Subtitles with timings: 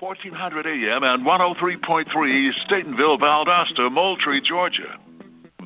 [0.00, 2.06] 1400 AM and 103.3
[2.68, 4.96] Statenville, Valdosta, Moultrie, Georgia.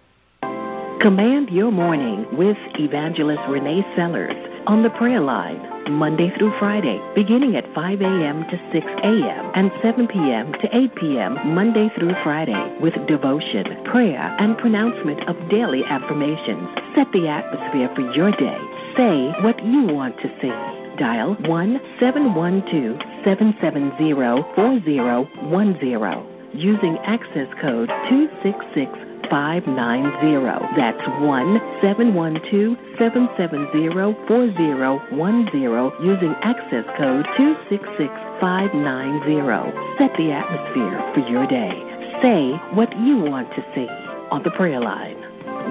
[1.01, 4.35] Command your morning with Evangelist Renee Sellers
[4.67, 5.61] on the prayer line,
[5.93, 8.45] Monday through Friday, beginning at 5 a.m.
[8.49, 9.51] to 6 a.m.
[9.55, 10.55] and 7 p.m.
[10.55, 11.55] to 8 p.m.
[11.55, 16.67] Monday through Friday with devotion, prayer, and pronouncement of daily affirmations.
[16.95, 18.59] Set the atmosphere for your day.
[18.97, 20.97] Say what you want to say.
[20.97, 24.15] Dial 1 712 770
[24.57, 30.77] 4010 using access code 266 590.
[30.77, 33.89] That's 1 712 770
[34.29, 39.73] 4010 using access code 266590.
[39.99, 41.83] Set the atmosphere for your day.
[42.23, 43.89] Say what you want to see
[44.31, 45.17] on the prayer line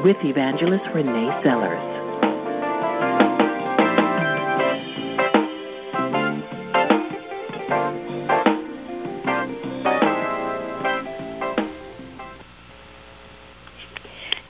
[0.04, 1.95] with Evangelist Renee Sellers.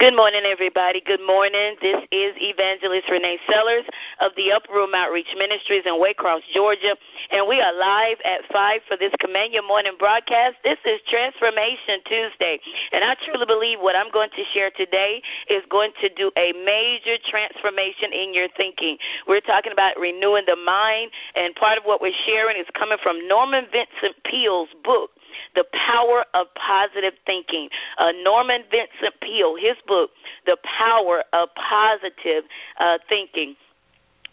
[0.05, 1.01] Good morning, everybody.
[1.01, 1.81] Good morning.
[1.81, 3.89] This is Evangelist Renee Sellers
[4.21, 6.93] of the Upper Room Outreach Ministries in Waycross, Georgia,
[7.31, 10.61] and we are live at 5 for this Command Your Morning broadcast.
[10.63, 12.61] This is Transformation Tuesday,
[12.93, 16.53] and I truly believe what I'm going to share today is going to do a
[16.53, 19.01] major transformation in your thinking.
[19.27, 23.27] We're talking about renewing the mind, and part of what we're sharing is coming from
[23.27, 25.09] Norman Vincent Peale's book,
[25.55, 27.69] the Power of Positive Thinking.
[27.97, 30.11] Uh, Norman Vincent Peale, his book,
[30.45, 32.43] The Power of Positive
[32.79, 33.55] uh, Thinking.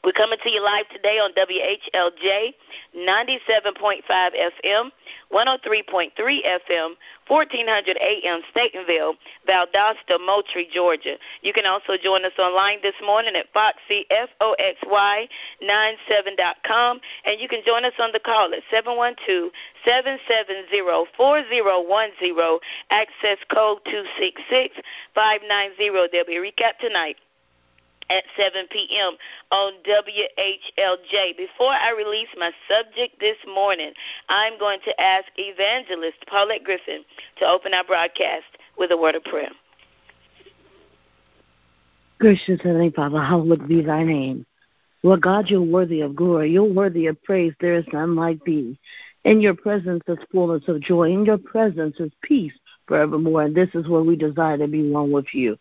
[0.05, 2.55] We're coming to you live today on WHLJ
[2.93, 4.91] 97.5 FM,
[5.31, 6.97] 103.3 FM,
[7.29, 9.15] 1400 AM, Statenville,
[9.49, 11.17] Valdosta, Moultrie, Georgia.
[11.43, 15.29] You can also join us online this morning at Foxy, F-O-X-Y,
[15.63, 18.65] 97.com, and you can join us on the call at
[19.87, 22.59] 712-770-4010,
[22.91, 26.11] access code 266-590.
[26.11, 27.19] There'll be a recap tonight
[28.11, 29.17] at 7 p.m.
[29.51, 31.37] on WHLJ.
[31.37, 33.93] Before I release my subject this morning,
[34.29, 37.05] I'm going to ask evangelist Paulette Griffin
[37.39, 38.45] to open our broadcast
[38.79, 39.51] with a word of prayer.
[42.19, 44.47] Gracious Heavenly Father, hallowed be thy name.
[45.03, 46.53] Lord God, you're worthy of glory.
[46.53, 47.53] You're worthy of praise.
[47.61, 48.79] There is none like thee.
[49.25, 51.11] In your presence is fullness of joy.
[51.11, 52.53] In your presence is peace
[52.87, 53.43] forevermore.
[53.43, 55.59] And this is where we desire to be one with you.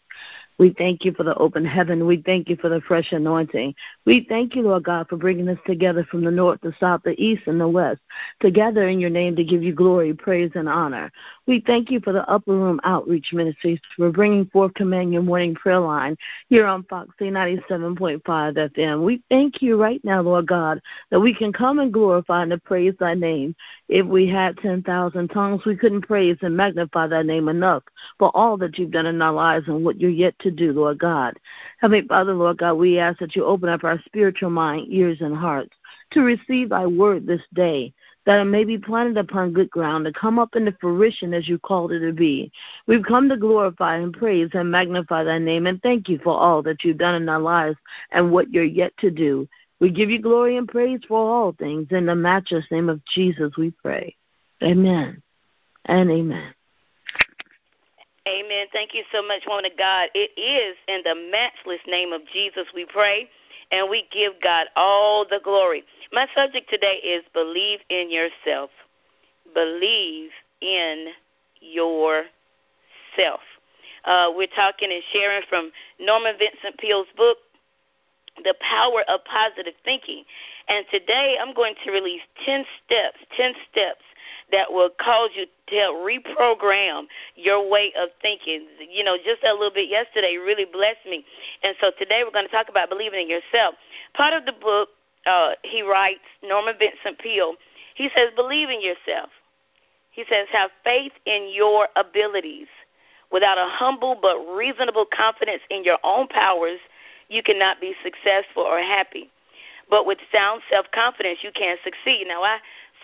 [0.61, 2.05] We thank you for the open heaven.
[2.05, 3.73] We thank you for the fresh anointing.
[4.05, 7.19] We thank you, Lord God, for bringing us together from the north, the south, the
[7.19, 7.99] east, and the west,
[8.41, 11.12] together in your name to give you glory, praise, and honor.
[11.51, 15.53] We thank you for the Upper Room Outreach Ministries for bringing forth Command Your Morning
[15.53, 16.15] Prayer Line
[16.48, 19.03] here on Fox 97.5 FM.
[19.03, 22.94] We thank you right now, Lord God, that we can come and glorify and praise
[23.01, 23.53] thy name.
[23.89, 27.83] If we had 10,000 tongues, we couldn't praise and magnify thy name enough
[28.18, 31.00] for all that you've done in our lives and what you're yet to do, Lord
[31.00, 31.38] God.
[31.80, 35.36] Heavenly Father, Lord God, we ask that you open up our spiritual mind, ears, and
[35.36, 35.75] hearts
[36.12, 37.94] to receive thy word this day,
[38.25, 41.57] that it may be planted upon good ground to come up into fruition as you
[41.57, 42.51] called it to be.
[42.88, 46.62] We've come to glorify and praise and magnify thy name and thank you for all
[46.63, 47.77] that you've done in our lives
[48.12, 49.47] and what you're yet to do.
[49.79, 51.88] We give you glory and praise for all things.
[51.89, 54.15] In the matchless name of Jesus, we pray.
[54.62, 55.24] Amen
[55.85, 56.53] and amen.
[58.27, 58.67] Amen.
[58.71, 60.09] Thank you so much, woman of God.
[60.13, 63.27] It is in the matchless name of Jesus we pray,
[63.71, 65.83] and we give God all the glory.
[66.12, 68.69] My subject today is believe in yourself.
[69.53, 70.29] Believe
[70.62, 71.07] in
[71.62, 73.39] yourself.
[74.03, 77.38] Uh, we're talking and sharing from Norman Vincent Peale's book,
[78.44, 80.24] The Power of Positive Thinking.
[80.68, 84.01] And today I'm going to release 10 steps, 10 steps
[84.51, 87.04] that will cause you to reprogram
[87.36, 88.68] your way of thinking.
[88.89, 91.25] You know, just a little bit yesterday really blessed me.
[91.63, 93.75] And so today we're going to talk about believing in yourself.
[94.13, 94.89] Part of the book,
[95.25, 97.56] uh, he writes, Norman Vincent Peale,
[97.95, 99.30] he says, believe in yourself.
[100.12, 102.68] He says, have faith in your abilities.
[103.31, 106.80] Without a humble but reasonable confidence in your own powers,
[107.31, 109.31] you cannot be successful or happy.
[109.89, 112.28] But with sound self confidence, you can succeed.
[112.28, 112.60] Now, I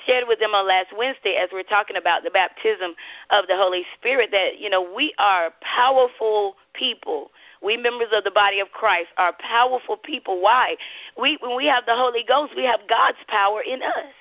[0.06, 2.94] shared with them on last Wednesday as we are talking about the baptism
[3.32, 7.32] of the Holy Spirit that, you know, we are powerful people.
[7.64, 10.42] We members of the body of Christ are powerful people.
[10.42, 10.76] Why?
[11.20, 14.14] We when we have the Holy Ghost, we have God's power in us.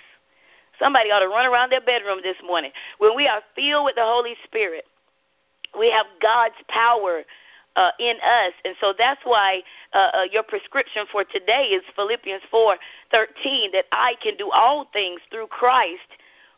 [0.79, 2.70] Somebody ought to run around their bedroom this morning.
[2.99, 4.85] When we are filled with the Holy Spirit,
[5.79, 7.23] we have God's power
[7.76, 9.62] uh, in us, and so that's why
[9.93, 12.76] uh, uh, your prescription for today is Philippians four
[13.11, 16.11] thirteen that I can do all things through Christ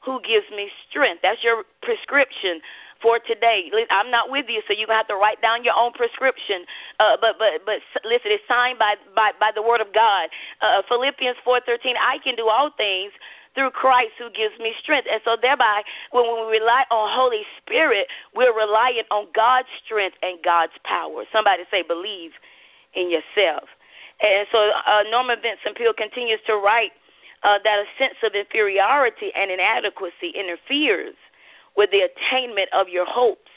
[0.04, 1.20] who gives me strength.
[1.22, 2.60] That's your prescription
[3.02, 3.70] for today.
[3.90, 6.64] I'm not with you, so you're gonna have to write down your own prescription.
[6.98, 10.28] Uh, but but but listen, it's signed by by by the Word of God.
[10.60, 11.96] Uh, Philippians four thirteen.
[12.00, 13.12] I can do all things
[13.54, 15.08] through Christ who gives me strength.
[15.10, 20.38] And so thereby, when we rely on Holy Spirit, we're relying on God's strength and
[20.44, 21.24] God's power.
[21.32, 22.32] Somebody say, believe
[22.94, 23.68] in yourself.
[24.20, 26.92] And so uh, Norman Vincent Peale continues to write
[27.42, 31.14] uh, that a sense of inferiority and inadequacy interferes
[31.76, 33.50] with the attainment of your hopes.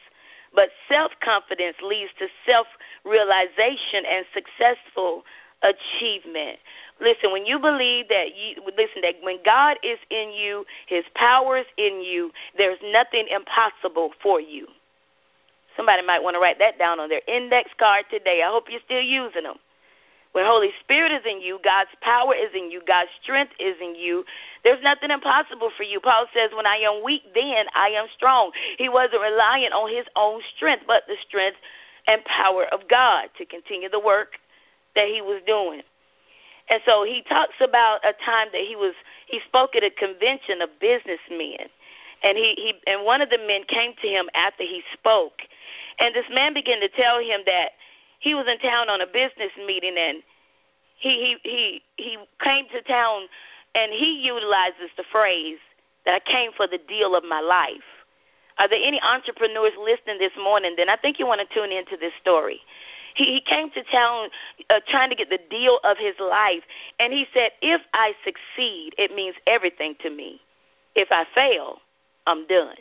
[0.53, 2.67] But self confidence leads to self
[3.05, 5.23] realization and successful
[5.63, 6.57] achievement.
[6.99, 11.57] Listen, when you believe that you listen that when God is in you, his power
[11.57, 14.67] is in you, there's nothing impossible for you.
[15.77, 18.43] Somebody might want to write that down on their index card today.
[18.45, 19.57] I hope you're still using them.
[20.33, 23.95] When Holy Spirit is in you, God's power is in you, God's strength is in
[23.95, 24.23] you,
[24.63, 25.99] there's nothing impossible for you.
[25.99, 28.51] Paul says, When I am weak, then I am strong.
[28.77, 31.57] He wasn't relying on his own strength, but the strength
[32.07, 34.39] and power of God to continue the work
[34.95, 35.81] that he was doing.
[36.69, 38.93] And so he talks about a time that he was
[39.27, 41.67] he spoke at a convention of businessmen.
[42.23, 45.41] And he, he and one of the men came to him after he spoke.
[45.99, 47.71] And this man began to tell him that
[48.19, 50.23] he was in town on a business meeting and
[50.97, 53.27] he he he, he came to town
[53.75, 55.57] and he utilizes the phrase
[56.05, 57.83] that I came for the deal of my life.
[58.59, 60.75] Are there any entrepreneurs listening this morning?
[60.77, 62.59] Then I think you want to tune into this story.
[63.15, 64.29] He, he came to town
[64.69, 66.63] uh, trying to get the deal of his life.
[66.99, 70.39] And he said, If I succeed, it means everything to me.
[70.95, 71.79] If I fail,
[72.27, 72.75] I'm done.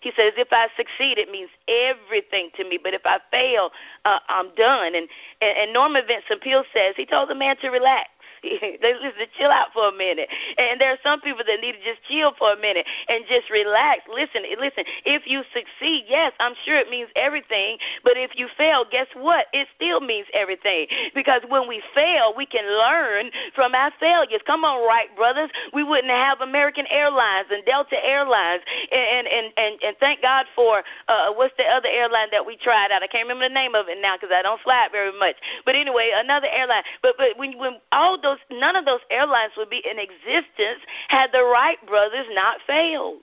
[0.00, 2.78] He says, if I succeed, it means everything to me.
[2.80, 3.70] But if I fail,
[4.04, 4.94] uh, I'm done.
[4.94, 5.08] And,
[5.40, 8.08] and, and Norman Vincent Peale says, he told the man to relax.
[8.42, 10.28] they listen to chill out for a minute.
[10.58, 13.50] And there are some people that need to just chill for a minute and just
[13.50, 14.02] relax.
[14.08, 14.84] Listen, listen.
[15.04, 17.78] If you succeed, yes, I'm sure it means everything.
[18.04, 19.46] But if you fail, guess what?
[19.52, 20.86] It still means everything.
[21.14, 24.40] Because when we fail, we can learn from our failures.
[24.46, 25.50] Come on, right, brothers.
[25.72, 28.62] We wouldn't have American Airlines and Delta Airlines,
[28.92, 32.90] and and and, and thank God for uh, what's the other airline that we tried
[32.90, 33.02] out?
[33.02, 35.36] I can't remember the name of it now because I don't fly it very much.
[35.64, 36.82] But anyway, another airline.
[37.02, 41.30] But but when when all those none of those airlines would be in existence had
[41.32, 43.22] the Wright brothers not failed.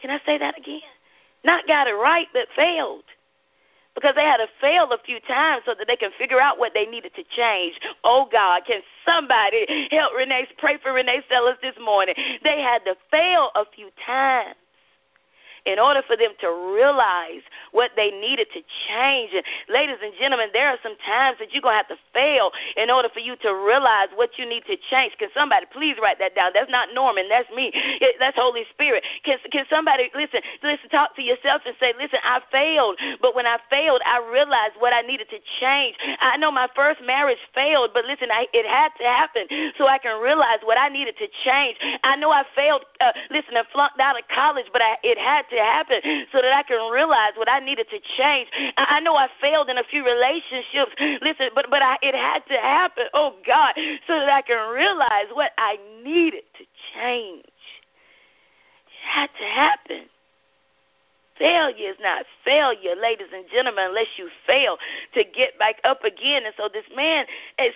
[0.00, 0.80] Can I say that again?
[1.44, 3.04] Not got it right, but failed.
[3.94, 6.72] Because they had to fail a few times so that they can figure out what
[6.74, 7.78] they needed to change.
[8.04, 12.14] Oh God, can somebody help Renee pray for Renee Sellers this morning?
[12.44, 14.54] They had to fail a few times
[15.66, 19.30] in order for them to realize what they needed to change.
[19.34, 22.50] And ladies and gentlemen, there are some times that you're going to have to fail
[22.76, 25.14] in order for you to realize what you need to change.
[25.18, 26.52] Can somebody please write that down?
[26.54, 27.72] That's not Norman, that's me.
[28.18, 29.04] That's Holy Spirit.
[29.24, 33.46] Can, can somebody listen, listen, talk to yourself and say, listen, I failed, but when
[33.46, 35.96] I failed, I realized what I needed to change.
[36.20, 39.98] I know my first marriage failed, but listen, I, it had to happen so I
[39.98, 41.76] can realize what I needed to change.
[42.02, 45.44] I know I failed, uh, listen, I flunked out of college, but I, it had
[45.50, 46.00] to happen
[46.32, 48.48] so that I can realize what I needed to change.
[48.76, 50.92] I, know I failed in a few relationships.
[51.22, 53.04] Listen, but but I, it had to happen.
[53.14, 53.74] Oh God,
[54.06, 56.64] so that I can realize what I needed to
[56.94, 57.44] change.
[57.44, 60.04] It had to happen.
[61.38, 64.76] Failure is not failure, ladies and gentlemen, unless you fail
[65.14, 66.44] to get back up again.
[66.44, 67.24] And so this man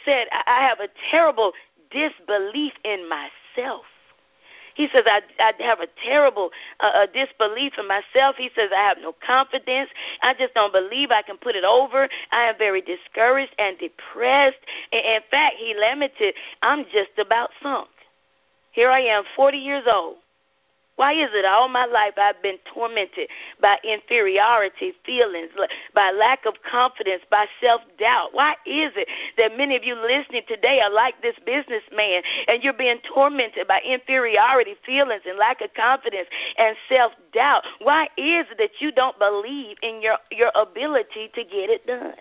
[0.04, 1.52] said, I have a terrible
[1.90, 3.84] disbelief in myself.
[4.74, 6.50] He says, I, I have a terrible
[6.80, 8.36] uh, disbelief in myself.
[8.36, 9.90] He says, I have no confidence.
[10.22, 12.08] I just don't believe I can put it over.
[12.32, 14.58] I am very discouraged and depressed.
[14.92, 17.88] In fact, he lamented, I'm just about sunk.
[18.72, 20.16] Here I am, 40 years old.
[20.96, 23.28] Why is it all my life I've been tormented
[23.60, 25.50] by inferiority feelings,
[25.92, 28.28] by lack of confidence, by self doubt?
[28.32, 32.72] Why is it that many of you listening today are like this businessman and you're
[32.72, 37.64] being tormented by inferiority feelings and lack of confidence and self doubt?
[37.82, 42.14] Why is it that you don't believe in your, your ability to get it done?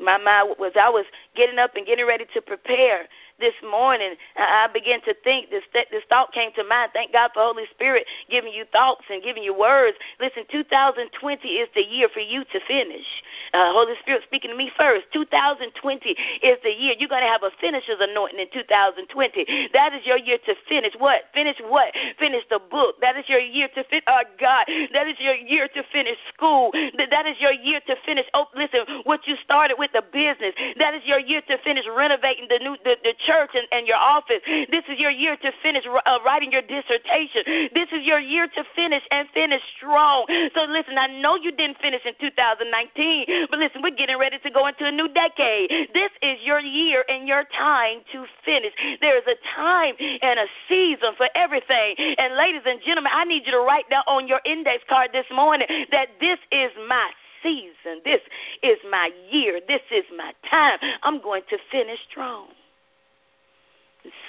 [0.00, 1.04] My mind was I was
[1.36, 3.06] getting up and getting ready to prepare
[3.40, 6.90] this morning, I began to think this this thought came to mind.
[6.92, 9.96] Thank God for Holy Spirit giving you thoughts and giving you words.
[10.20, 13.06] Listen, 2020 is the year for you to finish.
[13.52, 15.06] Uh, Holy Spirit speaking to me first.
[15.12, 16.10] 2020
[16.42, 19.68] is the year you're going to have a finisher's anointing in 2020.
[19.72, 21.22] That is your year to finish what?
[21.34, 21.92] Finish what?
[22.18, 22.96] Finish the book.
[23.00, 24.04] That is your year to finish.
[24.06, 26.72] Oh God, that is your year to finish school.
[26.72, 28.26] That is your year to finish.
[28.34, 30.54] Oh, listen, what you started with the business.
[30.78, 33.96] That is your year to finish renovating the new the, the church and, and your
[33.96, 34.40] office.
[34.46, 37.70] This is your year to finish uh, writing your dissertation.
[37.74, 40.26] This is your year to finish and finish strong.
[40.54, 44.50] So listen, I know you didn't finish in 2019, but listen, we're getting ready to
[44.50, 45.70] go into a new decade.
[45.94, 48.72] This is your year and your time to finish.
[49.00, 51.94] There is a time and a season for everything.
[52.18, 55.26] And ladies and gentlemen, I need you to write down on your index card this
[55.32, 57.10] morning that this is my
[57.42, 58.00] season.
[58.04, 58.20] This
[58.62, 59.60] is my year.
[59.66, 60.78] This is my time.
[61.02, 62.48] I'm going to finish strong.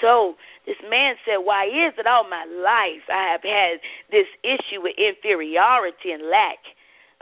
[0.01, 3.79] So this man said, Why is it all my life I have had
[4.11, 6.59] this issue with inferiority and lack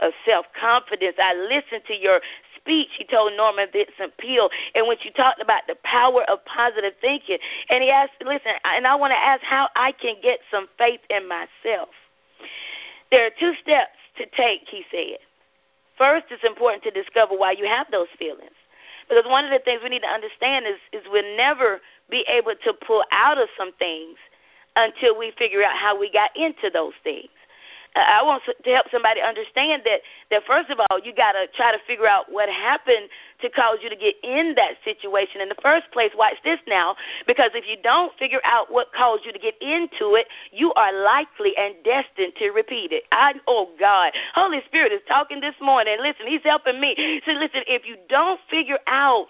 [0.00, 1.16] of self confidence?
[1.18, 2.20] I listened to your
[2.56, 6.94] speech, he told Norman Vincent Peale, and when you talked about the power of positive
[7.00, 7.38] thinking,
[7.70, 11.00] and he asked, Listen, and I want to ask how I can get some faith
[11.10, 11.88] in myself.
[13.10, 15.18] There are two steps to take, he said.
[15.98, 18.56] First, it's important to discover why you have those feelings.
[19.08, 21.80] Because one of the things we need to understand is, is we'll never
[22.10, 24.16] be able to pull out of some things
[24.76, 27.28] until we figure out how we got into those things.
[27.94, 31.46] Uh, I want to help somebody understand that that first of all, you got to
[31.54, 33.08] try to figure out what happened
[33.42, 36.10] to cause you to get in that situation in the first place.
[36.16, 40.14] Watch this now, because if you don't figure out what caused you to get into
[40.16, 43.04] it, you are likely and destined to repeat it.
[43.12, 45.98] I oh God, Holy Spirit is talking this morning.
[46.00, 47.20] Listen, He's helping me.
[47.26, 49.26] So listen, if you don't figure out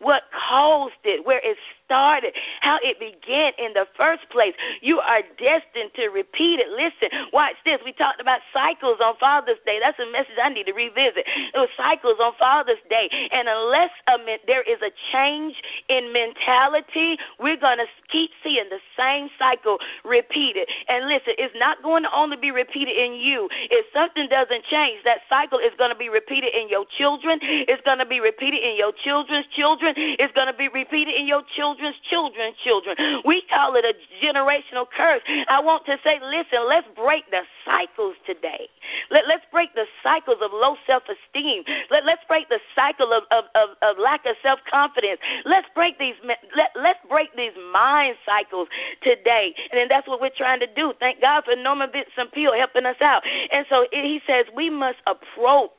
[0.00, 1.56] what caused it, where it
[1.88, 4.52] started, how it began in the first place.
[4.82, 6.68] You are destined to repeat it.
[6.68, 7.80] Listen, watch this.
[7.82, 9.80] We talked about cycles on Father's Day.
[9.80, 11.24] That's a message I need to revisit.
[11.24, 13.08] It was cycles on Father's Day.
[13.32, 15.56] And unless a, there is a change
[15.88, 20.68] in mentality, we're going to keep seeing the same cycle repeated.
[20.88, 23.48] And listen, it's not going to only be repeated in you.
[23.72, 27.38] If something doesn't change, that cycle is going to be repeated in your children.
[27.40, 29.94] It's going to be repeated in your children's children.
[29.96, 32.96] It's going to be repeated in your children children's children's children.
[33.24, 33.94] We call it a
[34.24, 35.22] generational curse.
[35.48, 38.68] I want to say, listen, let's break the cycles today.
[39.10, 41.64] Let, let's break the cycles of low self esteem.
[41.90, 45.20] Let, let's break the cycle of, of, of, of lack of self confidence.
[45.44, 46.14] Let's break these
[46.56, 48.68] let, let's break these mind cycles
[49.02, 49.54] today.
[49.70, 50.92] And then that's what we're trying to do.
[51.00, 53.22] Thank God for Norman Vincent Peale helping us out.
[53.52, 55.70] And so he says we must approach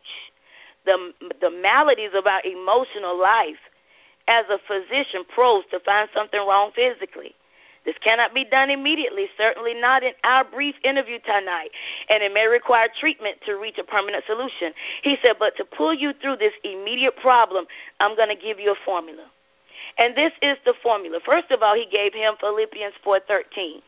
[0.86, 3.58] the the maladies of our emotional life
[4.30, 7.36] as a physician probes to find something wrong physically.
[7.84, 11.70] This cannot be done immediately, certainly not in our brief interview tonight,
[12.10, 14.74] and it may require treatment to reach a permanent solution.
[15.02, 17.66] He said, but to pull you through this immediate problem,
[18.00, 19.26] I'm going to give you a formula.
[19.98, 21.20] And this is the formula.
[21.26, 23.82] First of all, he gave him Philippians 4:13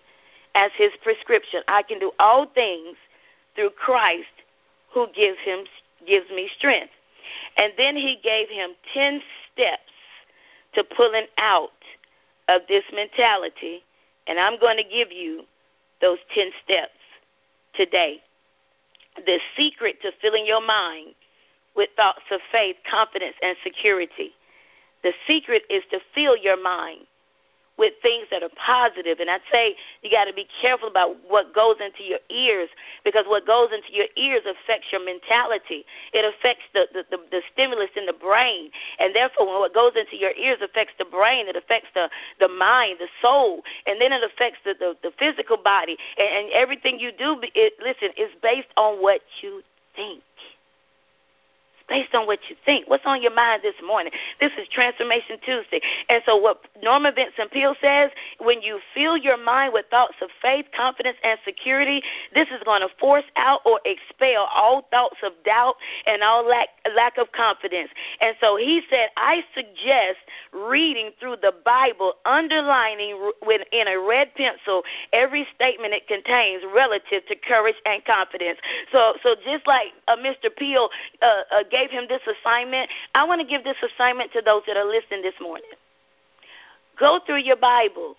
[0.56, 1.62] as his prescription.
[1.68, 2.98] I can do all things
[3.56, 4.36] through Christ
[4.94, 5.66] who gives him
[6.08, 6.94] gives me strength.
[7.58, 9.22] And then he gave him 10
[9.52, 9.92] steps
[10.74, 11.70] to pulling out
[12.48, 13.84] of this mentality,
[14.28, 15.44] and I'm going to give you
[16.02, 16.92] those 10 steps
[17.76, 18.18] today.
[19.26, 21.14] The secret to filling your mind
[21.76, 24.32] with thoughts of faith, confidence, and security.
[25.04, 27.06] The secret is to fill your mind
[27.82, 29.18] with things that are positive.
[29.20, 29.74] And I'd say
[30.06, 32.70] you got to be careful about what goes into your ears
[33.04, 35.84] because what goes into your ears affects your mentality.
[36.14, 38.70] It affects the, the, the, the stimulus in the brain.
[39.00, 42.08] And therefore, when what goes into your ears affects the brain, it affects the,
[42.40, 45.98] the mind, the soul, and then it affects the, the, the physical body.
[46.22, 49.64] And, and everything you do, it, listen, is based on what you
[49.96, 50.22] think
[51.92, 52.88] based on what you think.
[52.88, 54.14] What's on your mind this morning?
[54.40, 55.82] This is Transformation Tuesday.
[56.08, 60.30] And so, what Norman Vincent Peale says when you fill your mind with thoughts of
[60.42, 62.02] faith, confidence, and security,
[62.34, 65.76] this is going to force out or expel all thoughts of doubt
[66.08, 67.90] and all lack, lack of confidence.
[68.22, 70.20] And so, he said, I suggest
[70.54, 77.26] reading through the Bible, underlining with, in a red pencil every statement it contains relative
[77.28, 78.60] to courage and confidence.
[78.94, 80.56] So, so just like uh, Mr.
[80.56, 80.88] Peale
[81.22, 84.62] uh, uh, gave gave him this assignment, I want to give this assignment to those
[84.68, 85.70] that are listening this morning.
[87.00, 88.16] Go through your Bible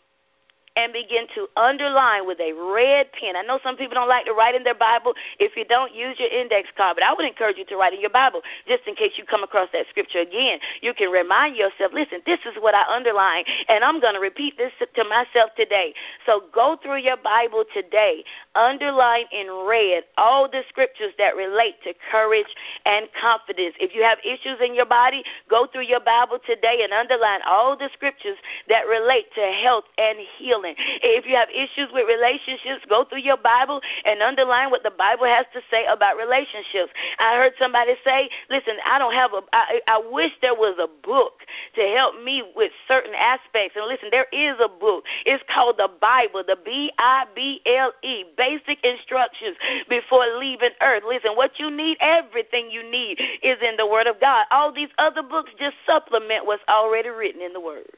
[0.77, 3.37] and begin to underline with a red pen.
[3.37, 5.13] I know some people don't like to write in their Bible.
[5.39, 6.97] If you don't, use your index card.
[6.97, 9.43] But I would encourage you to write in your Bible just in case you come
[9.43, 10.59] across that scripture again.
[10.81, 14.57] You can remind yourself, listen, this is what I underline, and I'm going to repeat
[14.57, 15.93] this to myself today.
[16.25, 18.25] So go through your Bible today.
[18.55, 22.49] Underline in red all the scriptures that relate to courage
[22.87, 23.75] and confidence.
[23.79, 27.77] If you have issues in your body, go through your Bible today and underline all
[27.77, 28.37] the scriptures
[28.69, 30.75] that relate to health and healing healing.
[31.03, 35.27] If you have issues with relationships, go through your Bible and underline what the Bible
[35.27, 36.93] has to say about relationships.
[37.19, 40.89] I heard somebody say, listen, I don't have a, I, I wish there was a
[41.07, 41.41] book
[41.75, 43.77] to help me with certain aspects.
[43.77, 45.05] And listen, there is a book.
[45.27, 49.57] It's called the Bible, the B I B L E, Basic Instructions
[49.89, 51.03] Before Leaving Earth.
[51.07, 54.47] Listen, what you need, everything you need, is in the Word of God.
[54.51, 57.91] All these other books just supplement what's already written in the Word.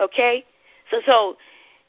[0.00, 0.44] Okay?
[0.90, 1.36] So, so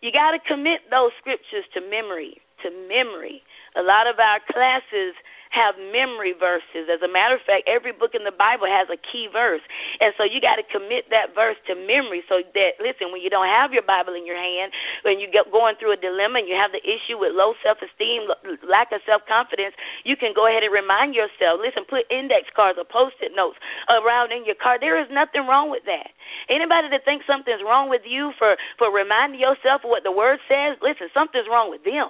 [0.01, 3.41] you got to commit those scriptures to memory, to memory.
[3.75, 5.13] A lot of our classes
[5.49, 6.89] have memory verses.
[6.91, 9.61] As a matter of fact, every book in the Bible has a key verse.
[9.99, 13.29] And so you got to commit that verse to memory so that, listen, when you
[13.29, 14.71] don't have your Bible in your hand,
[15.03, 18.29] when you're going through a dilemma and you have the issue with low self esteem,
[18.67, 21.59] lack of self confidence, you can go ahead and remind yourself.
[21.59, 23.57] Listen, put index cards or post it notes
[23.89, 24.77] around in your car.
[24.79, 26.11] There is nothing wrong with that.
[26.47, 30.39] Anybody that thinks something's wrong with you for, for reminding yourself of what the Word
[30.47, 32.09] says, listen, something's wrong with them.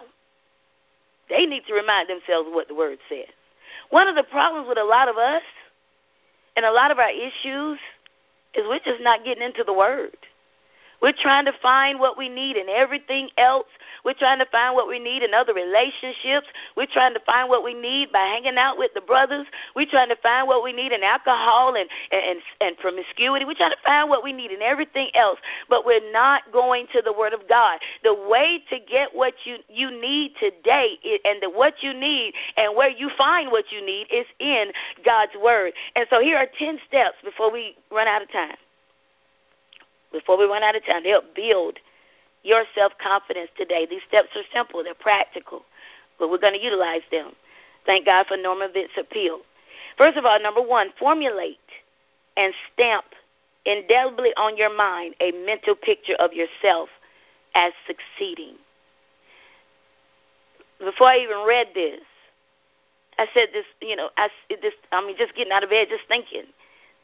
[1.29, 3.27] They need to remind themselves what the Word says.
[3.89, 5.43] One of the problems with a lot of us
[6.55, 7.79] and a lot of our issues
[8.55, 10.17] is we're just not getting into the Word.
[11.01, 13.67] We're trying to find what we need in everything else.
[14.03, 16.47] We're trying to find what we need in other relationships.
[16.75, 19.47] We're trying to find what we need by hanging out with the brothers.
[19.75, 23.45] We're trying to find what we need in alcohol and, and, and promiscuity.
[23.45, 27.01] We're trying to find what we need in everything else, but we're not going to
[27.01, 27.79] the Word of God.
[28.03, 32.75] The way to get what you, you need today and the, what you need and
[32.75, 34.71] where you find what you need is in
[35.05, 35.73] God's Word.
[35.95, 38.55] And so here are 10 steps before we run out of time
[40.11, 41.77] before we run out of time to help build
[42.43, 43.85] your self confidence today.
[43.89, 45.63] These steps are simple, they're practical,
[46.17, 47.31] but we're going to utilize them.
[47.85, 49.41] Thank God for Norman Vincent Peale.
[49.97, 51.57] First of all, number one, formulate
[52.37, 53.05] and stamp
[53.65, 56.89] indelibly on your mind a mental picture of yourself
[57.55, 58.55] as succeeding.
[60.79, 61.99] Before I even read this,
[63.17, 66.07] I said this, you know, I this I mean just getting out of bed just
[66.07, 66.43] thinking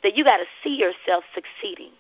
[0.02, 1.92] that you got to see yourself succeeding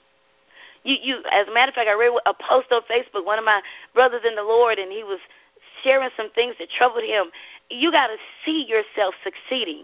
[0.85, 3.25] you you as a matter of fact, I read a post on Facebook.
[3.25, 3.61] One of my
[3.93, 5.19] brothers in the Lord, and he was
[5.83, 7.25] sharing some things that troubled him.
[7.69, 9.83] You got to see yourself succeeding.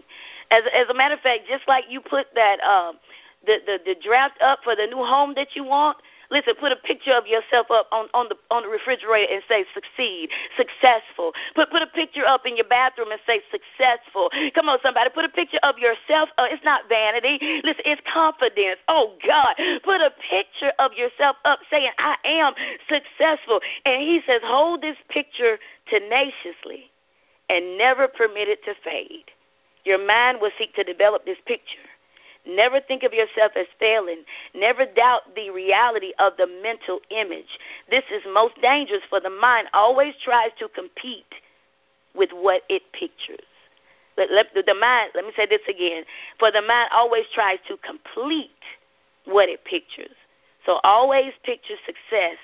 [0.50, 2.96] As as a matter of fact, just like you put that um,
[3.44, 5.98] the the the draft up for the new home that you want
[6.32, 9.66] Listen, put a picture of yourself up on, on the on the refrigerator and say
[9.74, 11.32] succeed, successful.
[11.54, 14.32] Put put a picture up in your bathroom and say successful.
[14.54, 16.30] Come on, somebody, put a picture of yourself.
[16.38, 17.36] Uh, it's not vanity.
[17.62, 18.80] Listen, it's confidence.
[18.88, 22.54] Oh God, put a picture of yourself up saying I am
[22.88, 23.60] successful.
[23.84, 26.88] And He says, hold this picture tenaciously
[27.50, 29.28] and never permit it to fade.
[29.84, 31.91] Your mind will seek to develop this picture
[32.46, 34.24] Never think of yourself as failing.
[34.54, 37.58] Never doubt the reality of the mental image.
[37.88, 41.34] This is most dangerous for the mind always tries to compete
[42.14, 43.46] with what it pictures.
[44.16, 46.04] Let, let, the mind, let me say this again.
[46.38, 48.50] For the mind always tries to complete
[49.24, 50.14] what it pictures.
[50.66, 52.38] So always picture success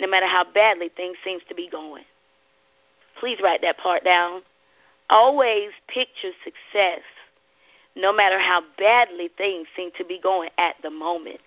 [0.00, 2.04] no matter how badly things seems to be going.
[3.18, 4.42] Please write that part down.
[5.10, 7.00] Always picture success
[7.98, 11.40] no matter how badly things seem to be going at the moment.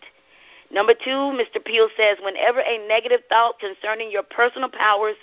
[0.72, 1.64] Number two, Mr.
[1.64, 5.16] Peale says, whenever a negative thought concerning your personal powers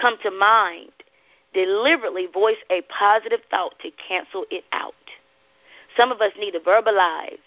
[0.00, 0.90] come to mind,
[1.54, 4.94] deliberately voice a positive thought to cancel it out.
[5.96, 7.38] Some of us need to verbalize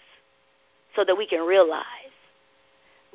[0.95, 2.04] so that we can realize.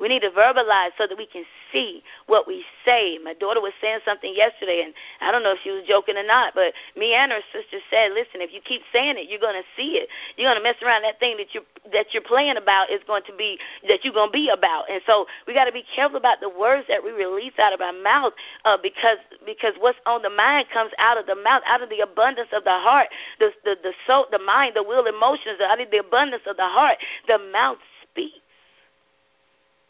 [0.01, 3.19] We need to verbalize so that we can see what we say.
[3.23, 6.25] My daughter was saying something yesterday, and I don't know if she was joking or
[6.25, 9.63] not, but me and her sister said, "Listen, if you keep saying it, you're to
[9.77, 10.09] see it.
[10.37, 11.03] You're to mess around.
[11.03, 11.61] That thing that you
[11.93, 15.27] that you're playing about is going to be that you're to be about." And so
[15.45, 18.33] we got to be careful about the words that we release out of our mouth,
[18.65, 21.99] uh, because because what's on the mind comes out of the mouth, out of the
[22.01, 25.91] abundance of the heart, the the the soul, the mind, the will, emotions, out of
[25.91, 27.77] the abundance of the heart, the mouth
[28.09, 28.40] speaks.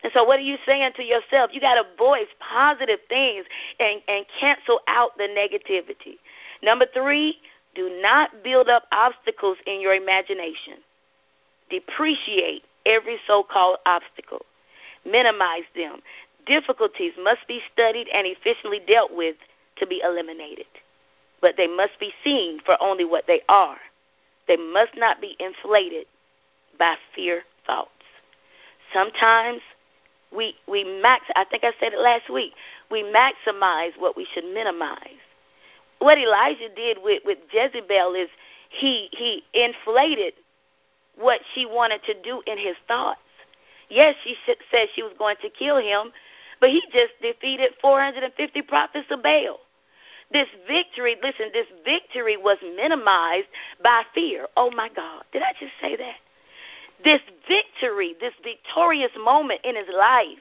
[0.03, 1.51] And so, what are you saying to yourself?
[1.53, 3.45] You got to voice positive things
[3.79, 6.15] and, and cancel out the negativity.
[6.63, 7.37] Number three,
[7.75, 10.75] do not build up obstacles in your imagination.
[11.69, 14.45] Depreciate every so called obstacle,
[15.05, 15.99] minimize them.
[16.45, 19.35] Difficulties must be studied and efficiently dealt with
[19.77, 20.65] to be eliminated,
[21.41, 23.77] but they must be seen for only what they are.
[24.47, 26.07] They must not be inflated
[26.77, 27.89] by fear thoughts.
[28.91, 29.61] Sometimes
[30.35, 32.53] we we max I think I said it last week.
[32.89, 35.21] We maximize what we should minimize.
[35.99, 38.29] What Elijah did with with Jezebel is
[38.69, 40.33] he he inflated
[41.17, 43.19] what she wanted to do in his thoughts.
[43.89, 46.13] Yes, she said she was going to kill him,
[46.61, 49.59] but he just defeated 450 prophets of Baal.
[50.31, 53.47] This victory, listen, this victory was minimized
[53.83, 54.47] by fear.
[54.55, 55.23] Oh my God.
[55.33, 56.15] Did I just say that?
[57.03, 60.39] This victory, this victorious moment in his life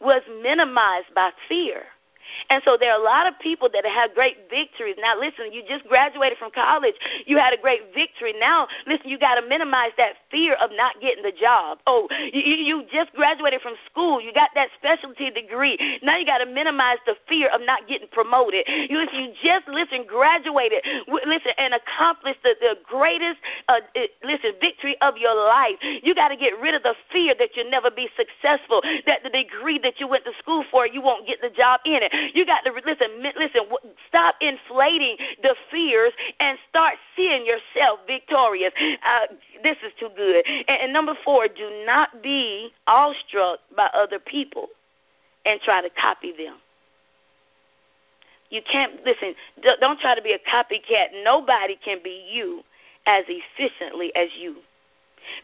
[0.00, 1.84] was minimized by fear.
[2.50, 4.96] And so there are a lot of people that have great victories.
[4.98, 6.94] Now, listen, you just graduated from college.
[7.26, 8.34] You had a great victory.
[8.38, 11.78] Now, listen, you got to minimize that fear of not getting the job.
[11.86, 14.20] Oh, you, you just graduated from school.
[14.20, 15.78] You got that specialty degree.
[16.02, 18.64] Now you got to minimize the fear of not getting promoted.
[18.66, 23.38] You, listen, you just, listen, graduated, listen, and accomplished the, the greatest,
[23.68, 23.80] uh,
[24.24, 25.76] listen, victory of your life.
[26.02, 29.30] You got to get rid of the fear that you'll never be successful, that the
[29.30, 32.12] degree that you went to school for, you won't get the job in it.
[32.34, 33.08] You got to listen.
[33.36, 33.62] Listen.
[34.08, 38.72] Stop inflating the fears and start seeing yourself victorious.
[38.78, 40.44] Uh, this is too good.
[40.46, 44.68] And, and number four, do not be awestruck by other people
[45.44, 46.56] and try to copy them.
[48.50, 49.34] You can't listen.
[49.80, 51.22] Don't try to be a copycat.
[51.22, 52.62] Nobody can be you
[53.06, 54.56] as efficiently as you.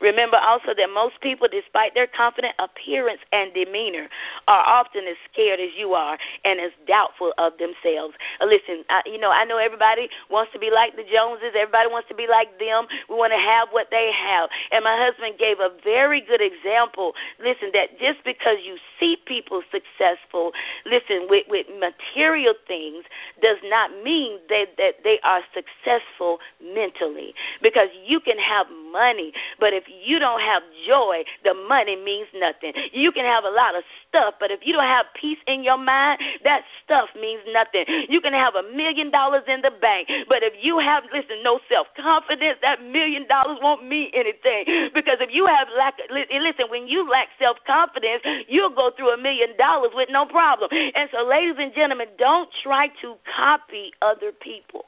[0.00, 4.08] Remember also that most people, despite their confident appearance and demeanor,
[4.48, 8.14] are often as scared as you are and as doubtful of themselves.
[8.40, 11.52] Uh, listen, I, you know, I know everybody wants to be like the Joneses.
[11.56, 12.86] Everybody wants to be like them.
[13.08, 14.50] We want to have what they have.
[14.72, 17.14] And my husband gave a very good example.
[17.40, 20.52] Listen, that just because you see people successful,
[20.84, 23.04] listen, with, with material things,
[23.40, 27.34] does not mean that, that they are successful mentally.
[27.62, 32.72] Because you can have money, but if you don't have joy, the money means nothing.
[32.92, 35.78] You can have a lot of stuff, but if you don't have peace in your
[35.78, 37.84] mind, that stuff means nothing.
[38.08, 41.60] You can have a million dollars in the bank, but if you have, listen, no
[41.68, 44.90] self confidence, that million dollars won't mean anything.
[44.94, 49.18] Because if you have lack, listen, when you lack self confidence, you'll go through a
[49.18, 50.70] million dollars with no problem.
[50.72, 54.86] And so, ladies and gentlemen, don't try to copy other people.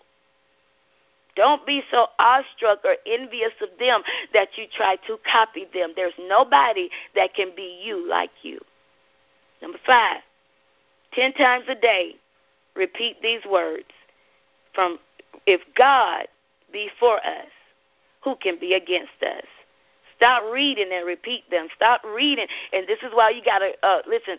[1.37, 5.93] Don't be so awestruck or envious of them that you try to copy them.
[5.95, 8.59] There's nobody that can be you like you.
[9.61, 10.21] Number five,
[11.13, 12.17] ten times a day,
[12.75, 13.85] repeat these words
[14.75, 14.99] from
[15.47, 16.27] if God
[16.73, 17.49] be for us,
[18.23, 19.45] who can be against us?
[20.17, 21.69] Stop reading and repeat them.
[21.77, 22.47] Stop reading.
[22.73, 24.39] And this is why you got to, uh, listen,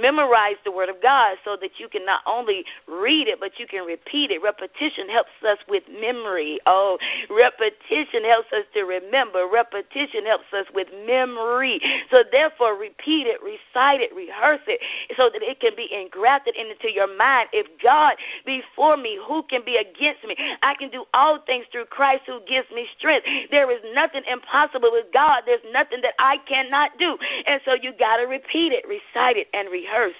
[0.00, 3.66] memorize the Word of God so that you can not only read it, but you
[3.66, 4.42] can repeat it.
[4.42, 6.60] Repetition helps us with memory.
[6.66, 6.98] Oh,
[7.30, 9.48] repetition helps us to remember.
[9.50, 11.80] Repetition helps us with memory.
[12.10, 14.80] So therefore, repeat it, recite it, rehearse it
[15.16, 17.48] so that it can be engrafted into your mind.
[17.52, 20.36] If God be for me, who can be against me?
[20.62, 23.26] I can do all things through Christ who gives me strength.
[23.50, 27.16] There is nothing impossible with God, there's nothing that I cannot do.
[27.46, 30.12] And so you got to repeat it, recite it, and rehearse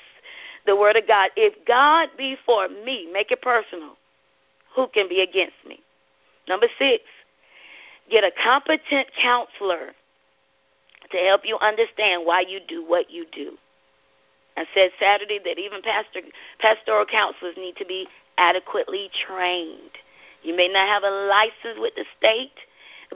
[0.66, 1.30] the Word of God.
[1.36, 3.96] If God be for me, make it personal,
[4.74, 5.80] who can be against me?
[6.48, 7.04] Number six,
[8.10, 9.92] get a competent counselor
[11.10, 13.52] to help you understand why you do what you do.
[14.56, 16.20] I said Saturday that even pastor,
[16.60, 18.06] pastoral counselors need to be
[18.38, 19.98] adequately trained.
[20.42, 22.54] You may not have a license with the state,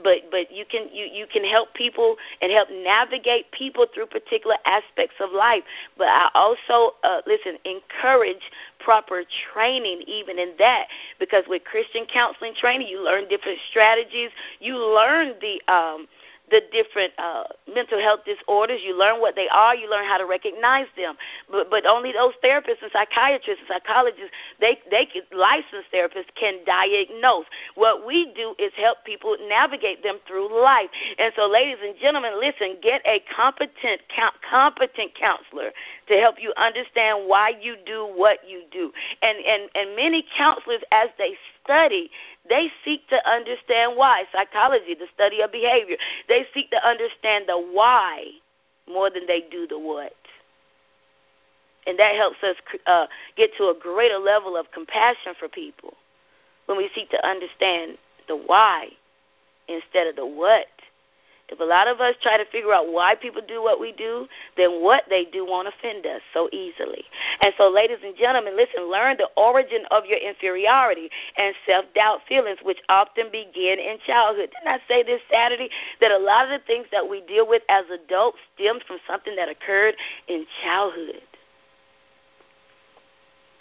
[0.03, 4.57] but but you can you you can help people and help navigate people through particular
[4.65, 5.63] aspects of life.
[5.97, 8.43] But I also uh, listen encourage
[8.79, 10.85] proper training even in that
[11.19, 14.29] because with Christian counseling training you learn different strategies.
[14.59, 16.07] You learn the um
[16.49, 18.81] the different uh, mental health disorders.
[18.83, 19.75] You learn what they are.
[19.75, 21.15] You learn how to recognize them.
[21.49, 26.59] But but only those therapists and psychiatrists and psychologists, they they can, licensed therapists can
[26.65, 27.45] diagnose.
[27.75, 30.89] What we do is help people navigate them through life.
[31.17, 32.77] And so, ladies and gentlemen, listen.
[32.81, 34.01] Get a competent
[34.49, 35.71] competent counselor
[36.07, 38.91] to help you understand why you do what you do.
[39.21, 42.09] And and and many counselors, as they study,
[42.49, 44.23] they seek to understand why.
[44.31, 48.25] Psychology, the study of behavior, they seek to understand the why
[48.87, 50.13] more than they do the what.
[51.87, 53.07] And that helps us uh,
[53.37, 55.93] get to a greater level of compassion for people
[56.65, 58.89] when we seek to understand the why
[59.67, 60.67] instead of the what.
[61.51, 64.27] If a lot of us try to figure out why people do what we do,
[64.57, 67.03] then what they do won't offend us so easily.
[67.41, 72.21] And so, ladies and gentlemen, listen, learn the origin of your inferiority and self doubt
[72.27, 74.51] feelings, which often begin in childhood.
[74.53, 75.69] Didn't I say this Saturday
[76.01, 79.35] that a lot of the things that we deal with as adults stems from something
[79.35, 79.95] that occurred
[80.27, 81.23] in childhood?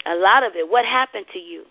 [0.07, 0.69] A lot of it.
[0.69, 1.65] What happened to you?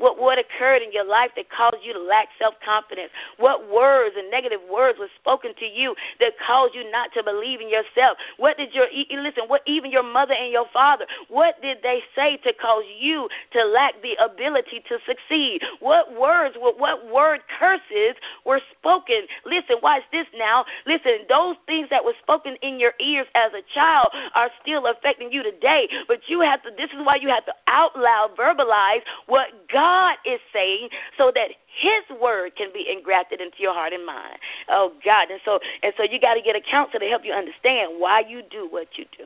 [0.00, 3.10] What what occurred in your life that caused you to lack self confidence?
[3.36, 7.60] What words and negative words were spoken to you that caused you not to believe
[7.60, 8.16] in yourself?
[8.38, 9.44] What did your listen?
[9.46, 11.04] What even your mother and your father?
[11.28, 15.60] What did they say to cause you to lack the ability to succeed?
[15.80, 16.56] What words?
[16.58, 19.26] What what word curses were spoken?
[19.44, 20.64] Listen, watch this now.
[20.86, 25.30] Listen, those things that were spoken in your ears as a child are still affecting
[25.30, 25.88] you today.
[26.08, 26.70] But you have to.
[26.70, 31.32] This is why you have to out loud verbalize what God God is saying so
[31.34, 34.38] that his word can be engrafted into your heart and mind.
[34.68, 35.30] Oh God.
[35.30, 38.42] And so and so you gotta get a counselor to help you understand why you
[38.48, 39.24] do what you do.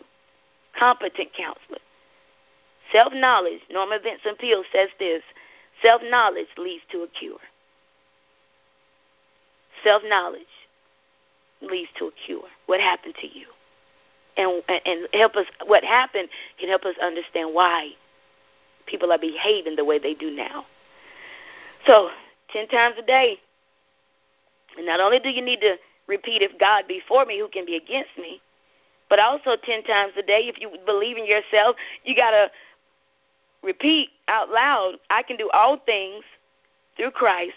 [0.78, 1.80] Competent counselor.
[2.92, 5.22] Self knowledge, Norman Vincent Peale says this
[5.82, 7.44] self knowledge leads to a cure.
[9.82, 10.54] Self knowledge
[11.60, 12.48] leads to a cure.
[12.66, 13.46] What happened to you?
[14.36, 17.90] And, and help us what happened can help us understand why
[18.86, 20.66] people are behaving the way they do now.
[21.86, 22.10] So,
[22.52, 23.38] 10 times a day.
[24.76, 27.66] And not only do you need to repeat, if God be for me, who can
[27.66, 28.40] be against me?
[29.08, 32.50] But also 10 times a day, if you believe in yourself, you got to
[33.62, 36.24] repeat out loud, I can do all things
[36.96, 37.54] through Christ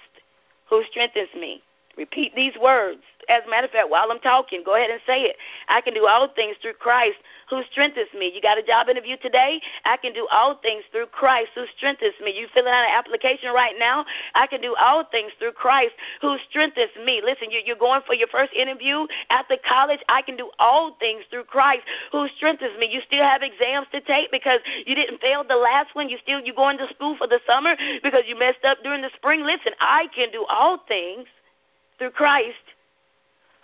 [0.69, 1.61] who strengthens me.
[1.97, 5.23] Repeat these words as a matter of fact, while I'm talking, go ahead and say
[5.23, 5.35] it.
[5.67, 7.17] I can do all things through Christ
[7.49, 8.31] who strengthens me.
[8.33, 9.61] You got a job interview today?
[9.85, 12.37] I can do all things through Christ who strengthens me.
[12.37, 14.05] You filling out an application right now?
[14.35, 17.21] I can do all things through Christ who strengthens me.
[17.23, 19.99] Listen, you're going for your first interview after college.
[20.07, 22.89] I can do all things through Christ who strengthens me.
[22.91, 26.09] You still have exams to take because you didn't fail the last one.
[26.09, 29.11] You still you going to school for the summer because you messed up during the
[29.15, 29.43] spring.
[29.43, 31.27] Listen, I can do all things
[31.97, 32.55] through Christ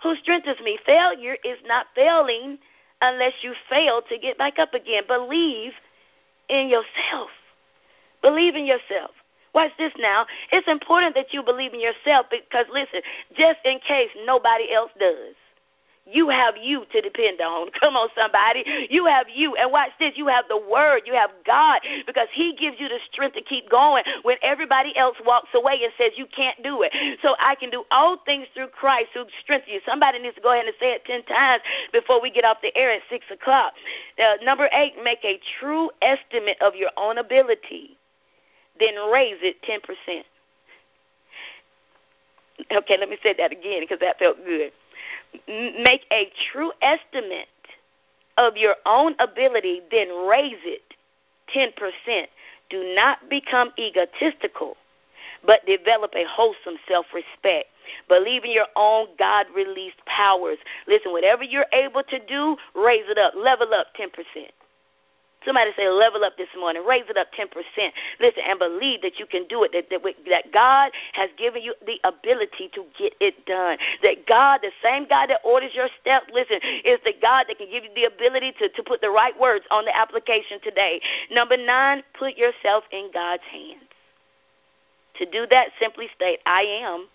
[0.04, 0.78] who strengthens me.
[0.86, 2.58] Failure is not failing
[3.00, 5.02] unless you fail to get back up again.
[5.08, 5.72] Believe
[6.48, 7.30] in yourself.
[8.22, 9.10] Believe in yourself.
[9.54, 10.26] Watch this now.
[10.52, 13.00] It's important that you believe in yourself because, listen,
[13.36, 15.34] just in case nobody else does.
[16.06, 17.70] You have you to depend on.
[17.80, 18.64] Come on, somebody.
[18.90, 19.56] You have you.
[19.56, 20.12] And watch this.
[20.16, 21.02] You have the Word.
[21.06, 25.16] You have God because He gives you the strength to keep going when everybody else
[25.24, 26.92] walks away and says you can't do it.
[27.22, 29.80] So I can do all things through Christ who strengthens you.
[29.86, 31.62] Somebody needs to go ahead and say it 10 times
[31.92, 33.72] before we get off the air at 6 o'clock.
[34.18, 37.96] Uh, number eight, make a true estimate of your own ability,
[38.78, 40.22] then raise it 10%.
[42.70, 44.70] Okay, let me say that again because that felt good
[45.48, 47.48] make a true estimate
[48.36, 50.82] of your own ability, then raise it
[51.54, 52.26] 10%.
[52.70, 54.76] Do not become egotistical,
[55.46, 57.66] but develop a wholesome self respect.
[58.08, 60.58] Believe in your own God released powers.
[60.88, 64.08] Listen, whatever you're able to do, raise it up, level up 10%.
[65.44, 67.48] Somebody say, level up this morning, raise it up 10%.
[68.20, 71.74] Listen, and believe that you can do it, that, that, that God has given you
[71.86, 73.78] the ability to get it done.
[74.02, 77.70] That God, the same God that orders your steps, listen, is the God that can
[77.70, 81.00] give you the ability to, to put the right words on the application today.
[81.30, 83.88] Number nine, put yourself in God's hands.
[85.18, 87.08] To do that, simply state, I am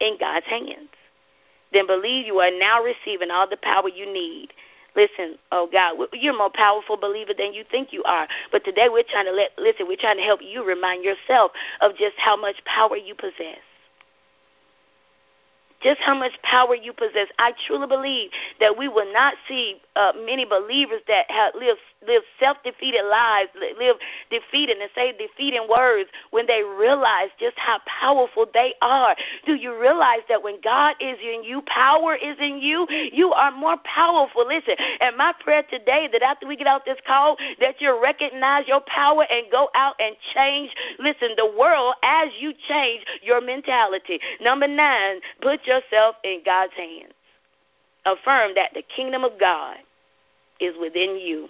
[0.00, 0.88] in God's hands.
[1.72, 4.48] Then believe you are now receiving all the power you need
[4.98, 8.26] Listen, oh God, you're more powerful believer than you think you are.
[8.50, 11.92] But today we're trying to let listen, we're trying to help you remind yourself of
[11.92, 13.62] just how much power you possess.
[15.82, 17.28] just how much power you possess.
[17.38, 18.30] I truly believe
[18.60, 23.96] that we will not see uh, many believers that have lived live self-defeated lives, live
[24.30, 29.16] defeated and say defeating words when they realize just how powerful they are.
[29.44, 32.86] Do you realize that when God is in you, power is in you?
[33.12, 34.46] You are more powerful.
[34.46, 38.68] Listen, and my prayer today that after we get out this call, that you recognize
[38.68, 40.70] your power and go out and change.
[41.00, 44.20] Listen, the world as you change your mentality.
[44.40, 47.12] Number nine, put yourself in God's hands.
[48.06, 49.78] Affirm that the kingdom of God
[50.60, 51.48] is within you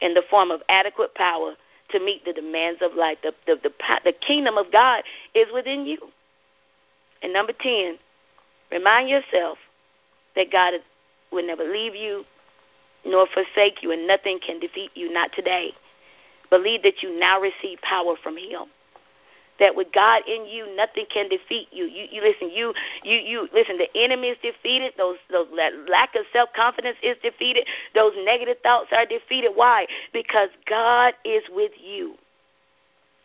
[0.00, 1.54] in the form of adequate power
[1.90, 3.18] to meet the demands of life.
[3.22, 3.72] The, the, the,
[4.04, 5.02] the kingdom of God
[5.34, 5.98] is within you.
[7.22, 7.98] And number 10,
[8.70, 9.58] remind yourself
[10.36, 10.74] that God
[11.32, 12.24] will never leave you
[13.04, 15.72] nor forsake you, and nothing can defeat you, not today.
[16.50, 18.66] Believe that you now receive power from Him
[19.60, 21.84] that with God in you, nothing can defeat you.
[21.84, 22.50] You, you listen.
[22.50, 23.78] You, you, you listen.
[23.78, 24.94] The enemy is defeated.
[24.96, 27.66] Those, those that lack of self confidence is defeated.
[27.94, 29.52] Those negative thoughts are defeated.
[29.54, 29.86] Why?
[30.12, 32.14] Because God is with you,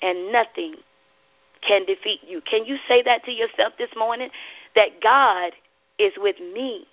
[0.02, 0.76] and nothing
[1.66, 2.42] can defeat you.
[2.42, 4.30] Can you say that to yourself this morning?
[4.76, 5.54] That God
[5.98, 6.86] is with me,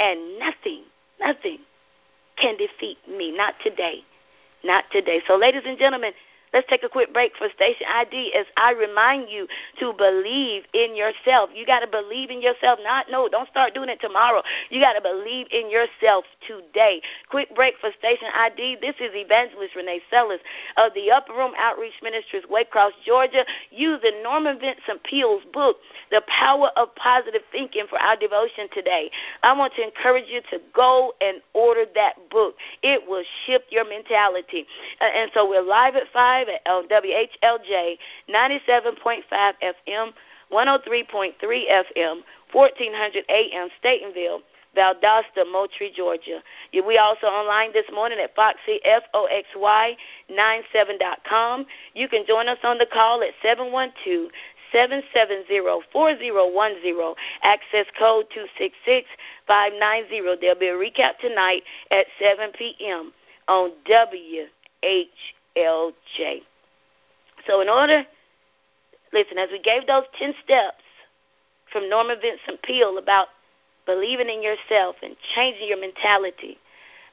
[0.00, 0.84] and nothing,
[1.20, 1.58] nothing
[2.40, 3.36] can defeat me.
[3.36, 4.00] Not today.
[4.64, 5.20] Not today.
[5.28, 6.12] So, ladies and gentlemen.
[6.52, 9.48] Let's take a quick break for station ID as I remind you
[9.80, 11.50] to believe in yourself.
[11.54, 12.78] You got to believe in yourself.
[12.82, 14.42] Not no, don't start doing it tomorrow.
[14.68, 17.00] You got to believe in yourself today.
[17.30, 18.76] Quick break for station ID.
[18.80, 20.40] This is Evangelist Renee Sellers
[20.76, 25.76] of the Upper Room Outreach Ministries, Waycross, Georgia, using Norman Vincent Peale's book,
[26.10, 29.10] The Power of Positive Thinking, for our devotion today.
[29.42, 32.56] I want to encourage you to go and order that book.
[32.82, 34.66] It will shift your mentality.
[35.00, 39.22] Uh, and so we're live at 5 live at WHLJ 97.5
[39.62, 40.12] FM,
[40.52, 44.42] 103.3 FM, 1400 AM, Statenville.
[44.74, 46.42] Valdosta, Moultrie, Georgia.
[46.72, 49.96] We also online this morning at Foxy, F-O-X-Y,
[50.30, 51.66] 97.com.
[51.92, 54.30] You can join us on the call at 712
[54.72, 58.24] 770-4010, access code
[59.50, 60.40] 266-590.
[60.40, 63.12] There'll be a recap tonight at 7 p.m.
[63.48, 64.48] on WH
[65.56, 66.42] LJ.
[67.46, 68.04] So, in order,
[69.12, 70.82] listen, as we gave those 10 steps
[71.72, 73.28] from Norman Vincent Peale about
[73.86, 76.58] believing in yourself and changing your mentality,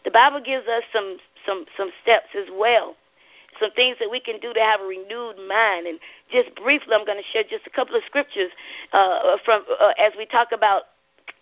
[0.05, 2.95] the Bible gives us some, some, some steps as well.
[3.59, 5.87] Some things that we can do to have a renewed mind.
[5.87, 5.99] And
[6.31, 8.51] just briefly, I'm going to share just a couple of scriptures
[8.93, 10.83] uh, from uh, as we talk about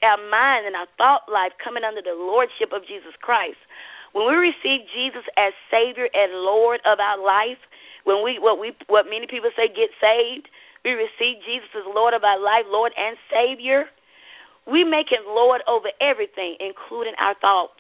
[0.02, 3.58] our mind and our thought life coming under the lordship of Jesus Christ.
[4.18, 7.60] When we receive Jesus as Savior and Lord of our life,
[8.04, 10.50] when we what we what many people say get saved,
[10.84, 13.86] we receive Jesus as Lord of our life, Lord and Savior.
[14.66, 17.74] We make him Lord over everything, including our thoughts.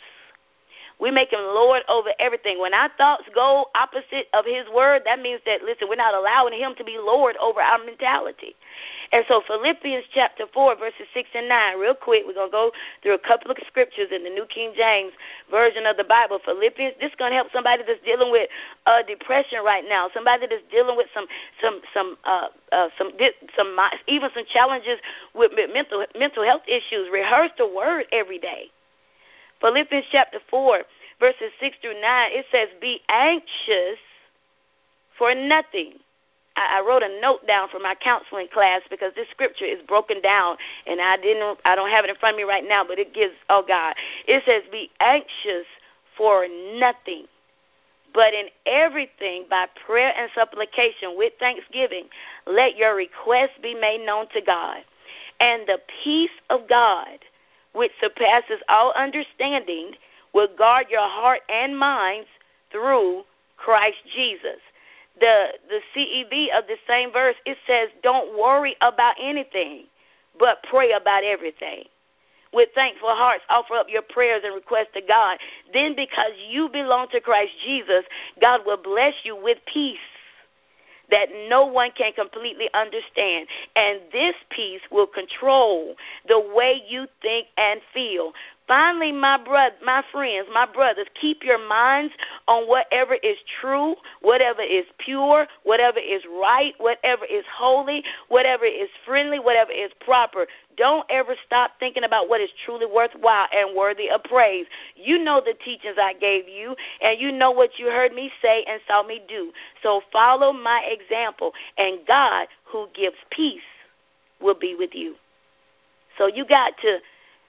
[0.99, 2.59] We make him Lord over everything.
[2.59, 6.57] When our thoughts go opposite of his word, that means that, listen, we're not allowing
[6.57, 8.55] him to be Lord over our mentality.
[9.11, 12.71] And so, Philippians chapter 4, verses 6 and 9, real quick, we're going to go
[13.03, 15.13] through a couple of scriptures in the New King James
[15.51, 16.39] Version of the Bible.
[16.43, 18.49] Philippians, this is going to help somebody that's dealing with
[18.87, 21.27] uh, depression right now, somebody that's dealing with some,
[21.61, 23.11] some, some, uh, uh, some,
[23.55, 24.97] some, even some challenges
[25.35, 27.07] with mental, mental health issues.
[27.13, 28.71] Rehearse the word every day.
[29.61, 30.79] Philippians chapter 4,
[31.19, 33.99] verses 6 through 9, it says, Be anxious
[35.17, 35.93] for nothing.
[36.57, 40.57] I, wrote a note down for my counseling class because this scripture is broken down
[40.87, 43.13] and I didn't I don't have it in front of me right now, but it
[43.13, 43.93] gives oh God.
[44.27, 45.67] It says, Be anxious
[46.17, 47.25] for nothing.
[48.13, 52.05] But in everything, by prayer and supplication with thanksgiving,
[52.47, 54.77] let your requests be made known to God.
[55.39, 57.19] And the peace of God,
[57.73, 59.91] which surpasses all understanding,
[60.33, 62.27] will guard your heart and minds
[62.71, 63.23] through
[63.57, 64.59] Christ Jesus.
[65.19, 69.87] The the CEV of the same verse it says, "Don't worry about anything,
[70.39, 71.85] but pray about everything."
[72.53, 75.37] With thankful hearts, offer up your prayers and requests to God.
[75.73, 78.05] Then, because you belong to Christ Jesus,
[78.39, 79.99] God will bless you with peace
[81.09, 83.47] that no one can completely understand.
[83.75, 85.95] And this peace will control
[86.27, 88.33] the way you think and feel.
[88.67, 92.13] Finally, my brother, my friends, my brothers, keep your minds
[92.49, 98.89] on whatever is true, whatever is pure, whatever is right, whatever is holy, whatever is
[99.05, 100.47] friendly, whatever is proper.
[100.77, 104.67] Don't ever stop thinking about what is truly worthwhile and worthy of praise.
[104.95, 108.63] You know the teachings I gave you, and you know what you heard me say
[108.67, 109.51] and saw me do.
[109.81, 113.61] So follow my example, and God, who gives peace,
[114.39, 115.15] will be with you.
[116.17, 116.99] So you got to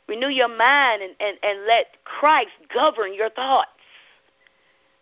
[0.08, 3.68] renew your mind and, and, and let Christ govern your thoughts.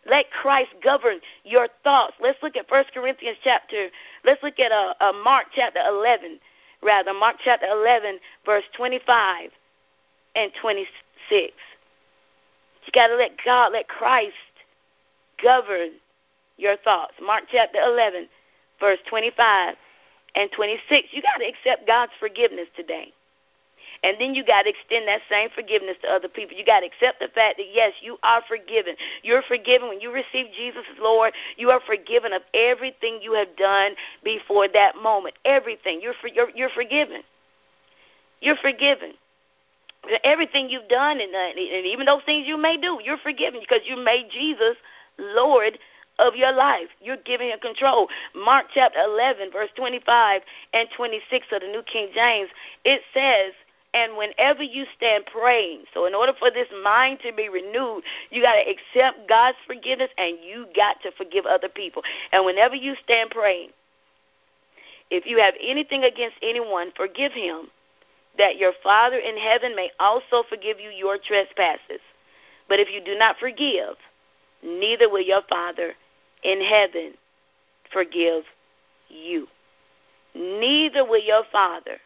[0.09, 2.15] Let Christ govern your thoughts.
[2.21, 3.89] Let's look at First Corinthians chapter.
[4.25, 6.39] Let's look at uh, uh, Mark chapter 11,
[6.87, 9.51] rather Mark chapter 11, verse 25
[10.37, 10.89] and 26.
[11.31, 14.35] You got to let God, let Christ
[15.43, 15.91] govern
[16.57, 17.15] your thoughts.
[17.21, 18.29] Mark chapter 11,
[18.79, 19.75] verse 25
[20.37, 21.09] and 26.
[21.11, 23.13] You got to accept God's forgiveness today.
[24.03, 26.57] And then you got to extend that same forgiveness to other people.
[26.57, 28.95] You got to accept the fact that, yes, you are forgiven.
[29.23, 29.89] You're forgiven.
[29.89, 33.93] When you receive Jesus as Lord, you are forgiven of everything you have done
[34.23, 35.35] before that moment.
[35.45, 36.01] Everything.
[36.03, 37.23] You're, for, you're, you're forgiven.
[38.41, 39.13] You're forgiven.
[40.23, 43.97] Everything you've done, and, and even those things you may do, you're forgiven because you
[43.97, 44.77] made Jesus
[45.19, 45.79] Lord
[46.19, 46.89] of your life.
[47.01, 48.09] You're giving him control.
[48.35, 50.43] Mark chapter 11, verse 25
[50.73, 52.51] and 26 of the New King James,
[52.85, 53.53] it says,
[53.97, 58.43] and whenever you stand praying, so in order for this mind to be renewed, you
[58.43, 62.03] got to accept God's forgiveness and you got to forgive other people.
[62.31, 63.71] And whenever you stand praying,
[65.11, 67.69] if you have anything against anyone, forgive him,
[68.37, 72.01] that your Father in heaven may also forgive you your trespasses.
[72.69, 73.97] But if you do not forgive,
[74.63, 75.95] neither will your Father
[76.43, 77.15] in heaven
[77.91, 78.45] forgive
[79.09, 79.47] you.
[80.35, 81.97] Neither will your Father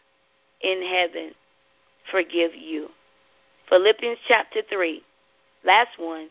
[0.60, 1.32] in heaven
[2.10, 2.88] forgive you.
[3.68, 5.02] Philippians chapter 3,
[5.64, 6.28] last one,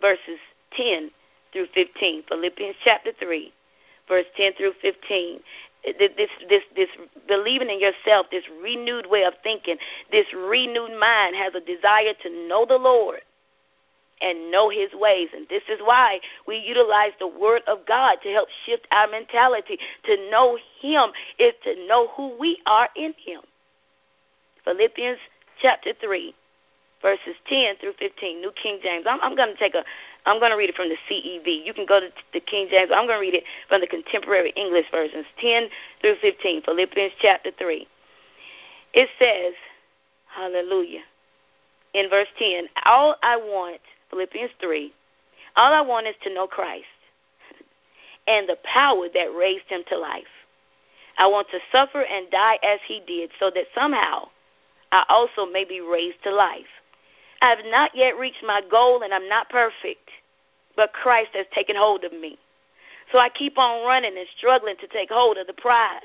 [0.00, 0.38] verses
[0.76, 1.10] 10
[1.52, 2.24] through 15.
[2.28, 3.52] Philippians chapter 3,
[4.08, 5.40] verse 10 through 15.
[5.98, 6.88] This, this, this
[7.28, 9.76] believing in yourself, this renewed way of thinking,
[10.10, 13.20] this renewed mind has a desire to know the Lord
[14.20, 15.28] and know his ways.
[15.34, 19.78] And this is why we utilize the word of God to help shift our mentality.
[20.04, 23.42] To know him is to know who we are in him.
[24.66, 25.18] Philippians
[25.62, 26.34] chapter 3,
[27.00, 29.06] verses 10 through 15, New King James.
[29.08, 29.84] I'm, I'm going to take a,
[30.26, 31.64] I'm going to read it from the CEV.
[31.64, 32.90] You can go to the King James.
[32.92, 35.68] I'm going to read it from the contemporary English versions, 10
[36.00, 37.86] through 15, Philippians chapter 3.
[38.94, 39.54] It says,
[40.34, 41.02] Hallelujah.
[41.94, 44.92] In verse 10, all I want, Philippians 3,
[45.54, 46.84] all I want is to know Christ
[48.26, 50.24] and the power that raised him to life.
[51.18, 54.28] I want to suffer and die as he did, so that somehow
[54.92, 56.66] I also may be raised to life.
[57.42, 60.10] I have not yet reached my goal and I'm not perfect,
[60.76, 62.38] but Christ has taken hold of me.
[63.12, 66.00] So I keep on running and struggling to take hold of the prize.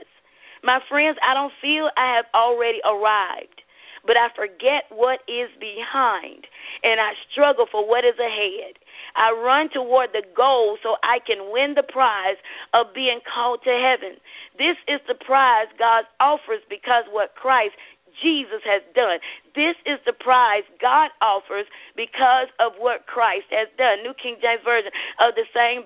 [0.63, 3.63] My friends, I don't feel I have already arrived,
[4.05, 6.47] but I forget what is behind
[6.83, 8.73] and I struggle for what is ahead.
[9.15, 12.37] I run toward the goal so I can win the prize
[12.73, 14.17] of being called to heaven.
[14.59, 17.73] This is the prize God offers because what Christ
[18.21, 19.19] Jesus has done.
[19.55, 24.03] This is the prize God offers because of what Christ has done.
[24.03, 25.83] New King James Version of the same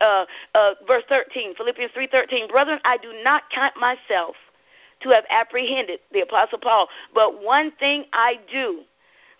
[0.00, 0.24] uh,
[0.54, 2.48] uh, verse 13, Philippians 3:13.
[2.48, 4.36] Brethren, I do not count myself
[5.00, 8.82] to have apprehended, the Apostle Paul, but one thing I do,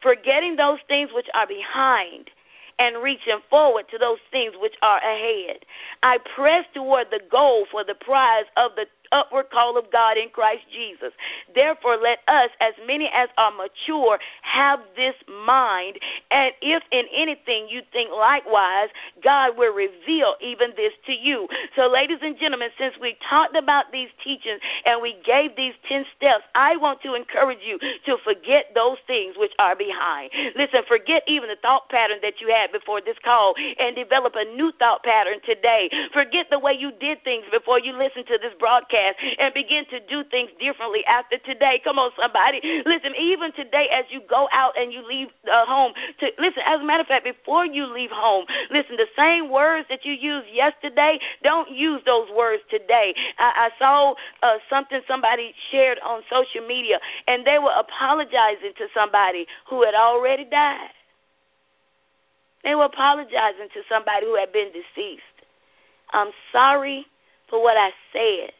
[0.01, 2.31] forgetting those things which are behind
[2.79, 5.65] and reaching forward to those things which are ahead.
[6.03, 10.29] I press toward the goal for the prize of the upward call of God in
[10.31, 11.13] Christ Jesus.
[11.55, 15.15] Therefore, let us, as many as are mature, have this
[15.47, 15.99] mind.
[16.31, 18.89] And if in anything you think likewise,
[19.23, 21.49] God will reveal even this to you.
[21.77, 26.05] So, ladies and gentlemen, since we talked about these teachings and we gave these 10
[26.17, 30.31] steps, I want to encourage you to forget those things which are behind.
[30.57, 34.45] Listen, forget even the thought pattern that you had before this call and develop a
[34.57, 35.91] new thought pattern today.
[36.13, 39.85] Forget the way you did things before you listened to this broadcast podcast and begin
[39.91, 41.81] to do things differently after today.
[41.83, 42.61] Come on, somebody.
[42.87, 46.81] Listen, even today as you go out and you leave uh, home, to listen, as
[46.81, 50.49] a matter of fact, before you leave home, listen, the same words that you used
[50.53, 53.15] yesterday, don't use those words today.
[53.39, 58.87] I, I saw uh, something somebody shared on social media, and they were apologizing to
[58.95, 60.91] somebody who had already died.
[62.65, 65.23] They were apologizing to somebody who had been deceased.
[66.11, 67.07] I'm sorry
[67.49, 68.53] for what I said.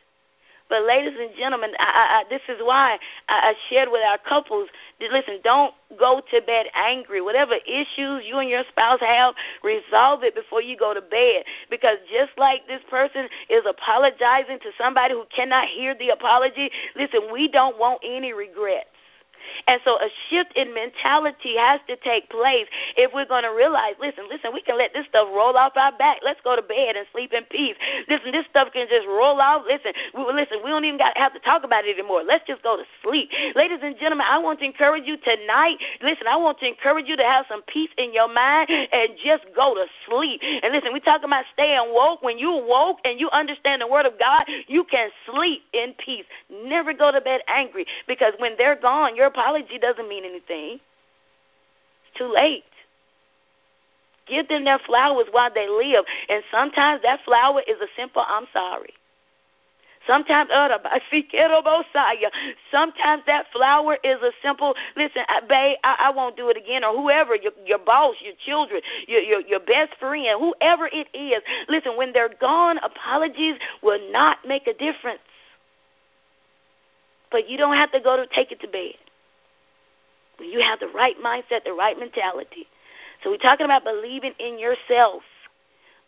[0.69, 2.99] But, ladies and gentlemen, I, I, this is why
[3.29, 4.69] I, I shared with our couples.
[5.01, 7.21] Listen, don't go to bed angry.
[7.21, 11.45] Whatever issues you and your spouse have, resolve it before you go to bed.
[11.71, 17.33] Because just like this person is apologizing to somebody who cannot hear the apology, listen,
[17.33, 18.89] we don't want any regrets.
[19.67, 22.67] And so a shift in mentality has to take place
[22.97, 25.97] if we're going to realize, listen, listen, we can let this stuff roll off our
[25.97, 26.19] back.
[26.25, 27.77] Let's go to bed and sleep in peace.
[28.09, 29.63] Listen, this stuff can just roll off.
[29.67, 32.23] Listen, we, listen, we don't even got have to talk about it anymore.
[32.23, 33.31] Let's just go to sleep.
[33.55, 35.77] Ladies and gentlemen, I want to encourage you tonight.
[36.03, 39.45] Listen, I want to encourage you to have some peace in your mind and just
[39.55, 40.41] go to sleep.
[40.43, 42.23] And listen, we talking about staying woke.
[42.23, 46.25] When you woke and you understand the word of God, you can sleep in peace.
[46.51, 50.81] Never go to bed angry because when they're gone, your apology doesn't mean anything.
[50.81, 52.65] It's too late.
[54.27, 56.05] Give them their flowers while they live.
[56.29, 58.93] And sometimes that flower is a simple I'm sorry.
[60.07, 60.69] Sometimes, oh,
[62.71, 66.97] sometimes that flower is a simple, listen, babe, I, I won't do it again, or
[66.97, 71.43] whoever, your, your boss, your children, your, your, your best friend, whoever it is.
[71.69, 75.21] Listen, when they're gone, apologies will not make a difference.
[77.31, 78.95] But you don't have to go to take it to bed.
[80.39, 82.67] When you have the right mindset, the right mentality.
[83.23, 85.23] So we're talking about believing in yourself.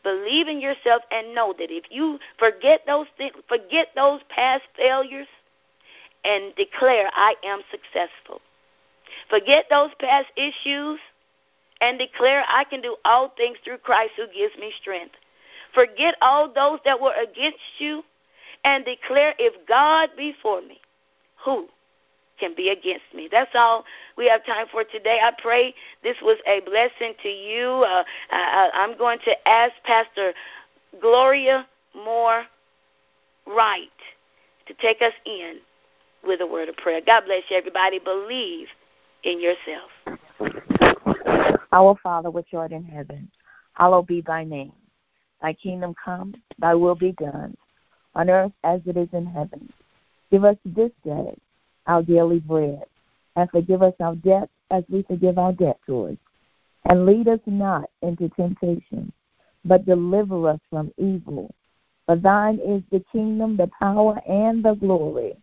[0.03, 3.07] Believe in yourself and know that if you forget those
[3.49, 5.27] forget those past failures
[6.25, 8.41] and declare I am successful.
[9.29, 11.01] Forget those past issues
[11.81, 15.15] and declare I can do all things through Christ who gives me strength.
[15.75, 18.03] Forget all those that were against you
[18.65, 20.81] and declare if God be for me,
[21.45, 21.69] who
[22.41, 23.29] can be against me.
[23.31, 23.85] That's all
[24.17, 25.21] we have time for today.
[25.23, 27.85] I pray this was a blessing to you.
[27.87, 30.33] Uh, I, I'm going to ask Pastor
[31.01, 32.45] Gloria Moore
[33.47, 33.89] Wright
[34.67, 35.59] to take us in
[36.25, 37.01] with a word of prayer.
[37.05, 37.99] God bless you, everybody.
[37.99, 38.67] Believe
[39.25, 39.91] in yourself.
[41.73, 43.31] Our Father, which art in heaven,
[43.75, 44.73] hallowed be thy name.
[45.41, 47.57] Thy kingdom come, thy will be done,
[48.15, 49.73] on earth as it is in heaven.
[50.31, 51.35] Give us this day
[51.91, 52.85] our daily bread,
[53.35, 56.17] and forgive us our debts as we forgive our debtors.
[56.89, 59.13] And lead us not into temptation,
[59.65, 61.53] but deliver us from evil.
[62.07, 65.35] For thine is the kingdom, the power, and the glory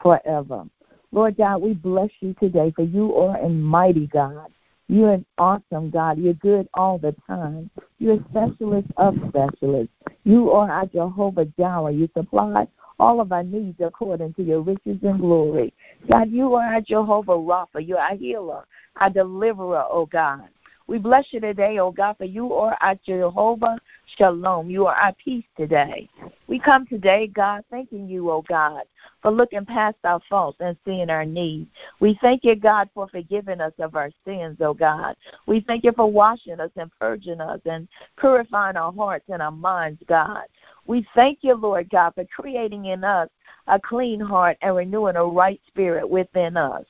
[0.00, 0.64] forever.
[1.10, 4.52] Lord God, we bless you today, for you are a mighty God.
[4.88, 6.18] You're an awesome God.
[6.18, 7.70] You're good all the time.
[7.98, 9.92] You're a specialist of specialists.
[10.24, 11.92] You are our Jehovah Jireh.
[11.92, 12.68] You supply
[12.98, 15.74] all of our needs according to your riches and glory.
[16.10, 17.86] God, you are our Jehovah Rapha.
[17.86, 18.64] You're our healer,
[18.96, 20.48] our deliverer, oh God.
[20.88, 23.78] We bless you today, oh God, for you are our Jehovah
[24.16, 24.70] Shalom.
[24.70, 26.08] You are our peace today.
[26.46, 28.82] We come today, God, thanking you, oh God,
[29.20, 31.68] for looking past our faults and seeing our needs.
[31.98, 35.16] We thank you, God, for forgiving us of our sins, oh God.
[35.46, 39.50] We thank you for washing us and purging us and purifying our hearts and our
[39.50, 40.44] minds, God.
[40.86, 43.28] We thank you, Lord God, for creating in us
[43.66, 46.84] a clean heart and renewing a right spirit within us.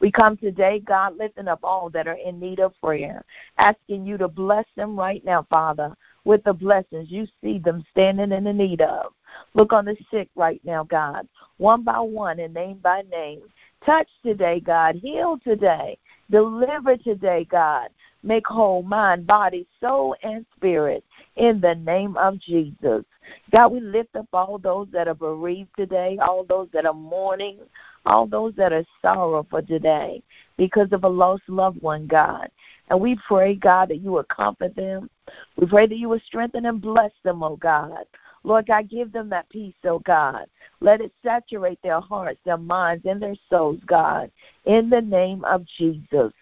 [0.00, 3.24] We come today, God, lifting up all that are in need of prayer,
[3.58, 8.32] asking you to bless them right now, Father, with the blessings you see them standing
[8.32, 9.12] in the need of.
[9.54, 11.26] Look on the sick right now, God,
[11.58, 13.42] one by one and name by name.
[13.84, 14.96] Touch today, God.
[14.96, 15.98] Heal today.
[16.30, 17.88] Deliver today, God.
[18.22, 21.04] Make whole mind, body, soul, and spirit
[21.36, 23.04] in the name of Jesus.
[23.50, 27.58] God, we lift up all those that are bereaved today, all those that are mourning,
[28.06, 30.22] all those that are sorrowful today
[30.56, 32.48] because of a lost loved one, God.
[32.90, 35.08] And we pray, God, that you would comfort them.
[35.56, 38.04] We pray that you would strengthen and bless them, oh God.
[38.44, 40.46] Lord God, give them that peace, oh God.
[40.80, 44.30] Let it saturate their hearts, their minds, and their souls, God,
[44.64, 46.32] in the name of Jesus.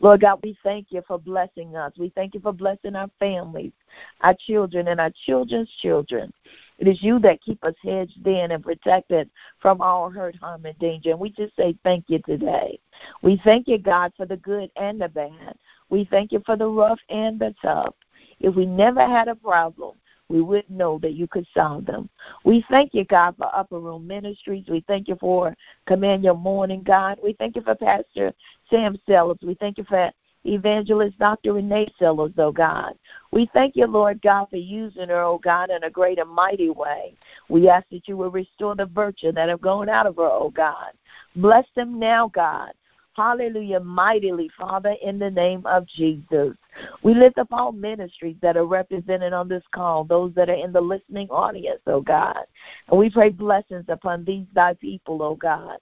[0.00, 1.92] Lord God, we thank you for blessing us.
[1.98, 3.72] We thank you for blessing our families,
[4.20, 6.32] our children, and our children's children.
[6.78, 9.30] It is you that keep us hedged in and protected
[9.60, 11.10] from all hurt, harm, and danger.
[11.10, 12.78] And we just say thank you today.
[13.22, 15.56] We thank you, God, for the good and the bad.
[15.88, 17.94] We thank you for the rough and the tough.
[18.40, 19.92] If we never had a problem,
[20.28, 22.08] we would know that you could solve them.
[22.44, 24.64] We thank you, God, for Upper Room Ministries.
[24.68, 25.54] We thank you for
[25.86, 27.18] Command Your Morning, God.
[27.22, 28.32] We thank you for Pastor
[28.70, 29.38] Sam Sellers.
[29.42, 30.10] We thank you for
[30.44, 31.54] Evangelist Dr.
[31.54, 32.94] Renee Sellers, oh God.
[33.32, 36.70] We thank you, Lord God, for using her, oh God, in a great and mighty
[36.70, 37.14] way.
[37.48, 40.52] We ask that you will restore the virtue that have gone out of her, oh
[40.54, 40.92] God.
[41.36, 42.72] Bless them now, God.
[43.16, 46.54] Hallelujah, mightily, Father, in the name of Jesus.
[47.02, 50.72] We lift up all ministries that are represented on this call, those that are in
[50.72, 52.44] the listening audience, oh God.
[52.88, 55.78] And we pray blessings upon these thy people, oh God.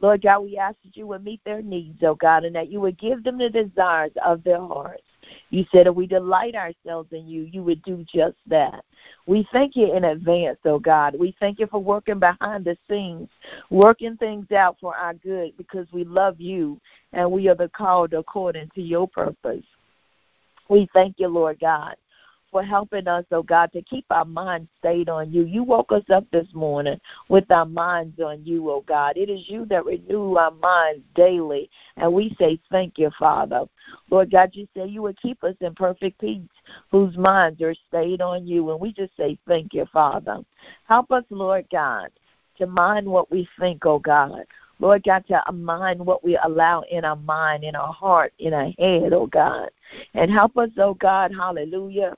[0.00, 2.80] Lord God, we ask that you would meet their needs, oh God, and that you
[2.80, 5.02] would give them the desires of their hearts.
[5.50, 8.84] You said if we delight ourselves in you, you would do just that.
[9.26, 11.16] We thank you in advance, oh God.
[11.18, 13.28] We thank you for working behind the scenes,
[13.70, 16.80] working things out for our good because we love you
[17.12, 19.64] and we are the called according to your purpose.
[20.68, 21.96] We thank you, Lord God
[22.56, 25.44] for helping us, oh God, to keep our minds stayed on you.
[25.44, 26.98] You woke us up this morning
[27.28, 29.18] with our minds on you, oh God.
[29.18, 33.66] It is you that renew our minds daily, and we say thank you, Father.
[34.08, 36.48] Lord God, you say you would keep us in perfect peace,
[36.90, 40.38] whose minds are stayed on you, and we just say thank you, Father.
[40.88, 42.08] Help us, Lord God,
[42.56, 44.46] to mind what we think, oh God.
[44.78, 48.72] Lord God, to mind what we allow in our mind, in our heart, in our
[48.78, 49.68] head, oh God.
[50.14, 52.16] And help us, oh God, hallelujah,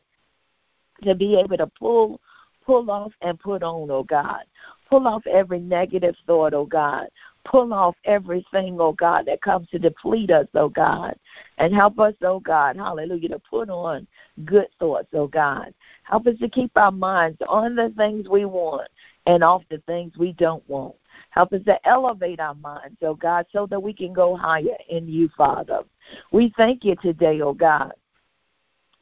[1.03, 2.21] to be able to pull
[2.69, 4.43] pull off and put on, oh God.
[4.91, 7.09] Pull off every negative thought, oh God.
[7.47, 11.15] Pull off everything, oh God, that comes to deplete us, oh God.
[11.57, 14.07] And help us, oh God, hallelujah, to put on
[14.45, 15.73] good thoughts, oh God.
[16.03, 18.89] Help us to keep our minds on the things we want
[19.27, 20.95] and off the things we don't want.
[21.31, 25.09] Help us to elevate our minds, oh God, so that we can go higher in
[25.09, 25.81] you, Father.
[26.33, 27.93] We thank you today, oh God.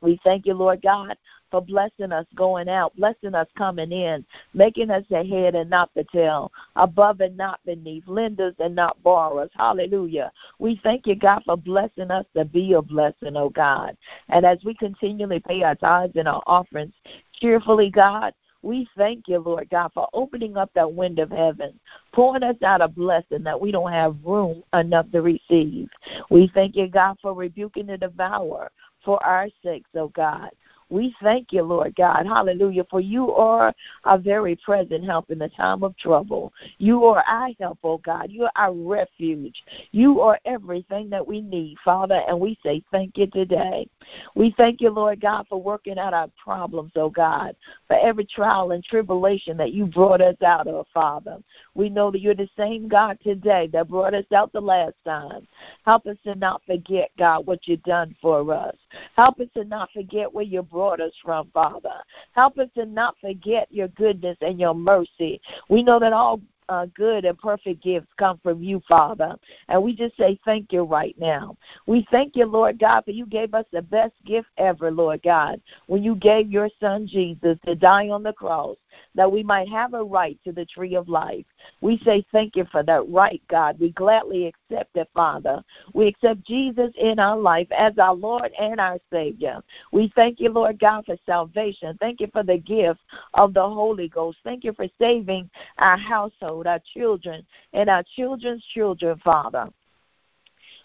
[0.00, 1.16] We thank you, Lord God,
[1.50, 4.24] for blessing us going out, blessing us coming in,
[4.54, 9.02] making us the head and not the tail, above and not beneath, lenders and not
[9.02, 9.50] borrowers.
[9.54, 10.32] Hallelujah.
[10.58, 13.96] We thank you, God, for blessing us to be a blessing, oh God.
[14.28, 16.94] And as we continually pay our tithes and our offerings
[17.40, 21.78] cheerfully, God, we thank you, Lord God, for opening up that wind of heaven,
[22.12, 25.88] pouring us out a blessing that we don't have room enough to receive.
[26.30, 28.72] We thank you, God, for rebuking the devourer
[29.04, 30.50] for our sakes, oh God.
[30.88, 32.26] We thank you, Lord God.
[32.26, 32.84] Hallelujah.
[32.88, 33.74] For you are
[34.04, 36.52] a very present help in the time of trouble.
[36.78, 38.30] You are our help, oh God.
[38.30, 39.62] You are our refuge.
[39.90, 43.88] You are everything that we need, Father, and we say thank you today.
[44.34, 47.56] We thank you, Lord God, for working out our problems, oh God,
[47.88, 51.38] for every trial and tribulation that you brought us out of, Father.
[51.74, 55.48] We know that you're the same God today that brought us out the last time.
[55.84, 58.76] Help us to not forget, God, what you've done for us.
[59.16, 62.02] Help us to not forget where you brought us from, Father.
[62.32, 65.40] Help us to not forget your goodness and your mercy.
[65.68, 69.36] We know that all uh, good and perfect gifts come from you, Father.
[69.68, 71.56] And we just say thank you right now.
[71.86, 75.60] We thank you, Lord God, for you gave us the best gift ever, Lord God,
[75.86, 78.76] when you gave your son Jesus to die on the cross
[79.14, 81.44] that we might have a right to the tree of life.
[81.80, 83.78] We say thank you for that right, God.
[83.78, 85.62] We gladly accept it, Father.
[85.92, 89.62] We accept Jesus in our life as our Lord and our Savior.
[89.92, 91.96] We thank you, Lord God, for salvation.
[92.00, 93.00] Thank you for the gift
[93.34, 94.38] of the Holy Ghost.
[94.44, 99.70] Thank you for saving our household, our children, and our children's children, Father.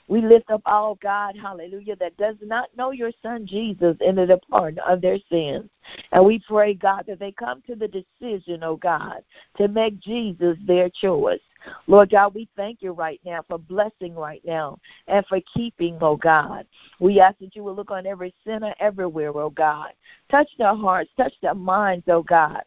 [0.07, 4.39] We lift up all God, hallelujah, that does not know your son Jesus in the
[4.49, 5.69] pardon of their sins.
[6.11, 9.23] And we pray, God, that they come to the decision, oh God,
[9.57, 11.39] to make Jesus their choice.
[11.87, 16.17] Lord God, we thank you right now for blessing right now and for keeping, oh
[16.17, 16.65] God.
[16.99, 19.91] We ask that you will look on every sinner everywhere, oh God.
[20.29, 22.63] Touch their hearts, touch their minds, oh God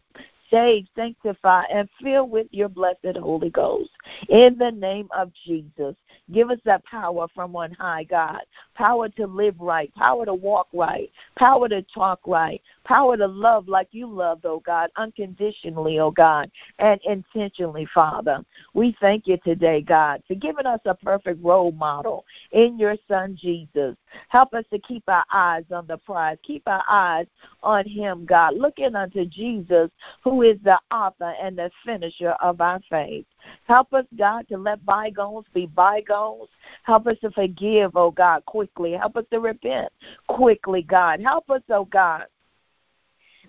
[0.51, 3.91] save, sanctify, and fill with your blessed Holy Ghost.
[4.29, 5.95] In the name of Jesus,
[6.33, 8.41] give us that power from on high, God.
[8.75, 13.69] Power to live right, power to walk right, power to talk right, power to love
[13.69, 18.45] like you loved, oh God, unconditionally, oh God, and intentionally, Father.
[18.75, 23.37] We thank you today, God, for giving us a perfect role model in your Son,
[23.41, 23.97] Jesus.
[24.29, 27.27] Help us to keep our eyes on the prize, keep our eyes
[27.63, 29.91] on Him, God, looking unto Jesus,
[30.23, 33.27] who is the author and the finisher of our faith.
[33.67, 36.49] Help us, God, to let bygones be bygones.
[36.83, 38.93] Help us to forgive, oh God, quickly.
[38.93, 39.93] Help us to repent
[40.29, 41.21] quickly, God.
[41.21, 42.27] Help us, oh God,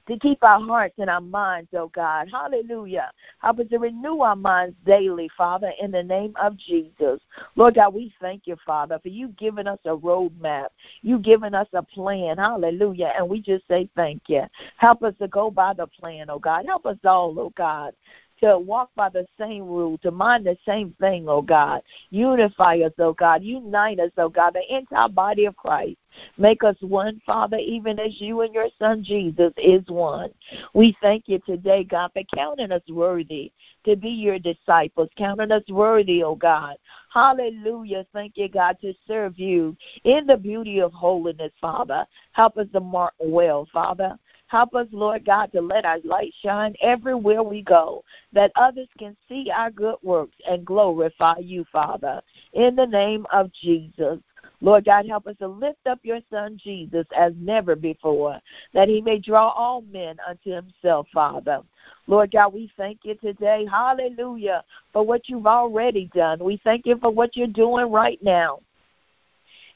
[0.08, 2.30] to keep our hearts and our minds, oh God.
[2.32, 3.12] Hallelujah.
[3.40, 7.20] Help us to renew our minds daily, Father, in the name of Jesus.
[7.56, 10.68] Lord God, we thank you, Father, for you giving us a roadmap.
[11.02, 12.38] You giving us a plan.
[12.38, 13.14] Hallelujah.
[13.18, 14.44] And we just say thank you.
[14.78, 16.66] Help us to go by the plan, oh God.
[16.66, 17.94] Help us all, oh God,
[18.46, 21.82] to walk by the same rule, to mind the same thing, oh God.
[22.12, 23.42] Unify us, oh God.
[23.42, 25.98] Unite us, oh God, the entire body of Christ.
[26.38, 30.30] Make us one, Father, even as you and your Son Jesus is one.
[30.74, 33.52] We thank you today, God, for counting us worthy
[33.84, 36.76] to be your disciples, counting us worthy, oh God.
[37.12, 38.06] Hallelujah.
[38.14, 42.06] Thank you, God, to serve you in the beauty of holiness, Father.
[42.34, 44.18] Help us to mark well, Father.
[44.48, 49.18] Help us, Lord God, to let our light shine everywhere we go, that others can
[49.28, 52.22] see our good works and glorify you, Father.
[52.54, 54.20] In the name of Jesus.
[54.62, 58.40] Lord God, help us to lift up your son Jesus as never before,
[58.74, 61.62] that he may draw all men unto himself, Father.
[62.08, 66.44] Lord God, we thank you today, hallelujah, for what you've already done.
[66.44, 68.60] We thank you for what you're doing right now.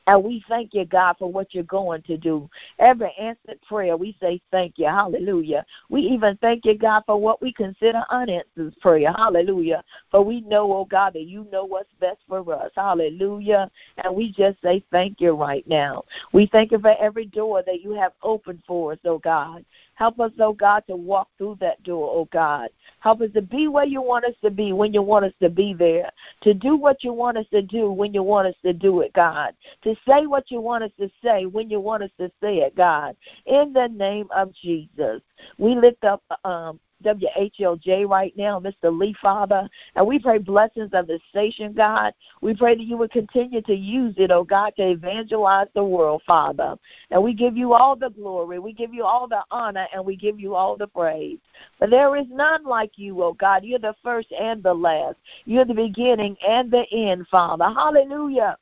[0.10, 2.50] And we thank you, God, for what you're going to do.
[2.80, 4.88] Every answered prayer, we say thank you.
[4.88, 5.64] Hallelujah.
[5.90, 9.14] We even thank you, God, for what we consider unanswered prayer.
[9.16, 9.84] Hallelujah.
[10.10, 12.72] For we know, oh God, that you know what's best for us.
[12.76, 13.70] Hallelujah.
[14.04, 16.06] And we just say thank you right now.
[16.34, 19.64] We thank you for every door that you have opened for us, oh God.
[19.94, 22.70] Help us, oh God, to walk through that door, oh God.
[23.02, 25.50] Help us to be where you want us to be when you want us to
[25.50, 26.10] be there.
[26.42, 29.12] To do what you want us to do when you want us to do it,
[29.14, 29.54] God.
[29.84, 32.76] To say what you want us to say when you want us to say it,
[32.76, 33.16] God.
[33.46, 35.22] In the name of Jesus.
[35.58, 38.98] We lift up um, WHLJ right now, Mr.
[38.98, 39.70] Lee, Father.
[39.96, 42.14] And we pray blessings of the station, God.
[42.42, 46.22] We pray that you would continue to use it, oh God, to evangelize the world,
[46.28, 46.76] Father.
[47.12, 50.16] And we give you all the glory, we give you all the honor, and we
[50.16, 51.40] give you all the praise.
[51.78, 53.64] For there is none like you, oh God.
[53.64, 55.18] You're the first and the last.
[55.46, 57.66] You're the beginning and the end, Father.
[57.66, 58.58] Hallelujah.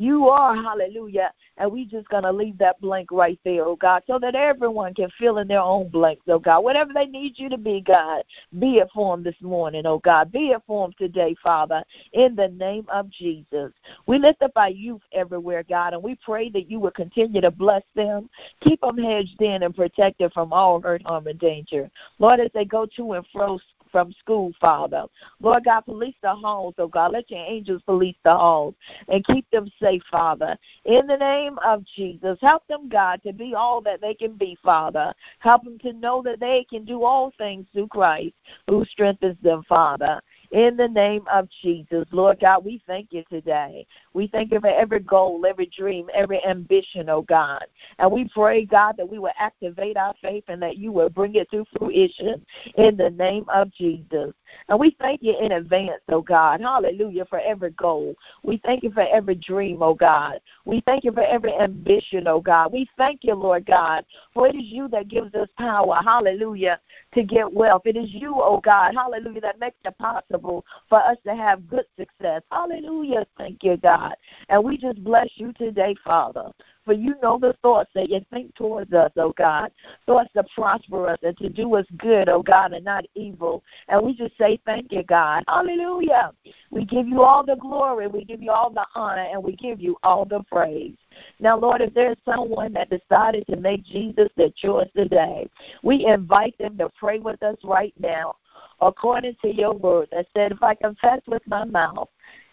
[0.00, 1.32] You are, hallelujah.
[1.56, 4.94] And we just going to leave that blank right there, oh God, so that everyone
[4.94, 6.60] can fill in their own blanks, oh God.
[6.60, 8.22] Whatever they need you to be, God,
[8.60, 10.30] be it for them this morning, oh God.
[10.30, 11.82] Be it for them today, Father,
[12.12, 13.72] in the name of Jesus.
[14.06, 17.50] We lift up our youth everywhere, God, and we pray that you will continue to
[17.50, 18.30] bless them,
[18.60, 21.90] keep them hedged in and protected from all hurt, harm, and danger.
[22.20, 23.58] Lord, as they go to and fro
[23.90, 25.04] from school, Father.
[25.40, 27.12] Lord God, police the halls, oh God.
[27.12, 28.74] Let your angels police the halls
[29.08, 30.56] and keep them safe, Father.
[30.84, 34.56] In the name of Jesus, help them, God, to be all that they can be,
[34.62, 35.12] Father.
[35.38, 38.34] Help them to know that they can do all things through Christ
[38.68, 40.20] who strengthens them, Father
[40.50, 42.06] in the name of Jesus.
[42.10, 43.86] Lord God, we thank you today.
[44.14, 47.64] We thank you for every goal, every dream, every ambition, oh God.
[47.98, 51.34] And we pray, God, that we will activate our faith and that you will bring
[51.34, 52.44] it to fruition
[52.76, 54.32] in the name of Jesus.
[54.68, 56.60] And we thank you in advance, oh God.
[56.60, 58.14] Hallelujah, for every goal.
[58.42, 60.40] We thank you for every dream, oh God.
[60.64, 62.72] We thank you for every ambition, oh God.
[62.72, 66.80] We thank you, Lord God, for it is you that gives us power, hallelujah,
[67.14, 67.82] to get wealth.
[67.84, 71.84] It is you, oh God, hallelujah, that makes it possible for us to have good
[71.98, 72.42] success.
[72.50, 73.26] Hallelujah.
[73.36, 74.14] Thank you, God.
[74.48, 76.50] And we just bless you today, Father.
[76.84, 79.70] For you know the thoughts that you think towards us, oh God.
[80.06, 83.62] Thoughts to prosper us and to do us good, oh God, and not evil.
[83.88, 85.44] And we just say thank you, God.
[85.48, 86.32] Hallelujah.
[86.70, 89.82] We give you all the glory, we give you all the honor, and we give
[89.82, 90.96] you all the praise.
[91.40, 95.48] Now, Lord, if there's someone that decided to make Jesus their choice today,
[95.82, 98.36] we invite them to pray with us right now
[98.80, 102.08] according to your word that said, If I confess with my mouth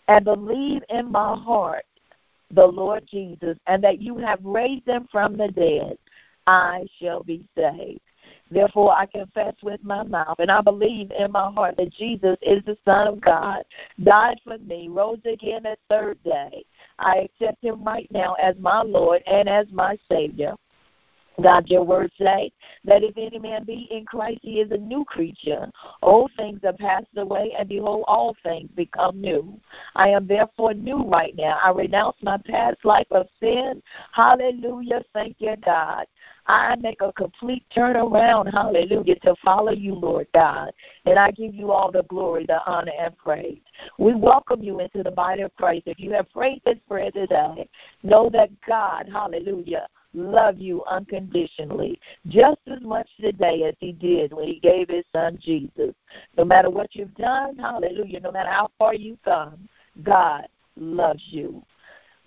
[0.08, 1.86] and believe in my heart
[2.52, 5.98] the Lord Jesus, and that you have raised him from the dead,
[6.48, 8.00] I shall be saved.
[8.50, 12.64] Therefore, I confess with my mouth and I believe in my heart that Jesus is
[12.66, 13.64] the Son of God,
[14.04, 16.64] died for me, rose again the third day.
[17.00, 20.56] I accept him right now as my Lord and as my Savior.
[21.42, 22.52] God, your word say
[22.86, 25.70] that if any man be in Christ, he is a new creature.
[26.02, 29.60] Old things are passed away, and behold, all things become new.
[29.96, 31.60] I am therefore new right now.
[31.62, 33.82] I renounce my past life of sin.
[34.12, 35.04] Hallelujah.
[35.14, 36.06] Thank you, God.
[36.48, 40.72] I make a complete turnaround, hallelujah, to follow you, Lord God.
[41.06, 43.62] And I give you all the glory, the honor, and praise.
[43.98, 45.84] We welcome you into the body of Christ.
[45.88, 47.68] If you have prayed this prayer today,
[48.04, 54.48] know that God, hallelujah, love you unconditionally, just as much today as he did when
[54.48, 55.94] he gave his son Jesus.
[56.38, 59.68] No matter what you've done, hallelujah, no matter how far you've come,
[60.04, 61.64] God loves you.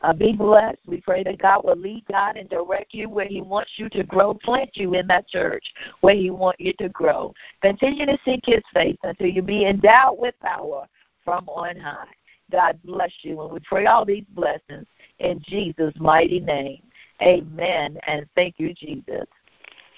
[0.01, 0.79] Uh, be blessed.
[0.87, 4.05] We pray that God will lead God and direct you where He wants you to
[4.05, 5.65] grow, plant you in that church
[6.03, 7.35] where He wants you to grow.
[7.63, 10.87] Continue to seek His face until you be endowed with power
[11.25, 12.07] from on high.
[12.53, 13.43] God bless you.
[13.43, 14.87] And we pray all these blessings
[15.19, 16.83] in Jesus' mighty name.
[17.21, 17.99] Amen.
[18.07, 19.27] And thank you, Jesus.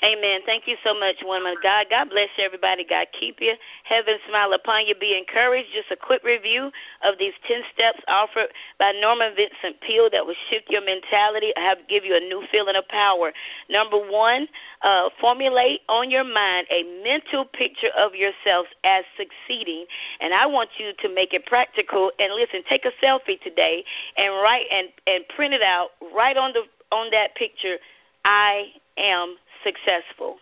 [0.02, 0.40] Amen.
[0.46, 1.86] Thank you so much, woman of God.
[1.90, 2.86] God bless you, everybody.
[2.88, 3.52] God keep you.
[3.84, 4.94] Heaven smile upon you.
[4.98, 5.68] Be encouraged.
[5.74, 6.70] Just a quick review
[7.04, 8.48] of these 10 steps offered
[8.78, 12.76] by Norman Vincent Peale that will shift your mentality, have give you a new feeling
[12.76, 13.30] of power.
[13.68, 14.48] Number one,
[14.80, 19.84] uh, formulate on your mind a mental picture of yourself as succeeding.
[20.20, 22.10] And I want you to make it practical.
[22.18, 23.84] And listen, take a selfie today
[24.16, 27.76] and write and, and print it out right on the on that picture.
[28.24, 30.36] I am successful.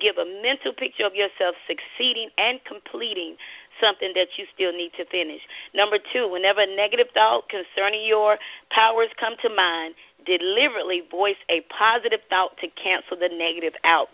[0.00, 3.36] give a mental picture of yourself succeeding and completing
[3.80, 5.42] something that you still need to finish.
[5.74, 8.38] Number two, whenever a negative thought concerning your
[8.70, 9.94] powers come to mind,
[10.24, 14.08] deliberately voice a positive thought to cancel the negative out.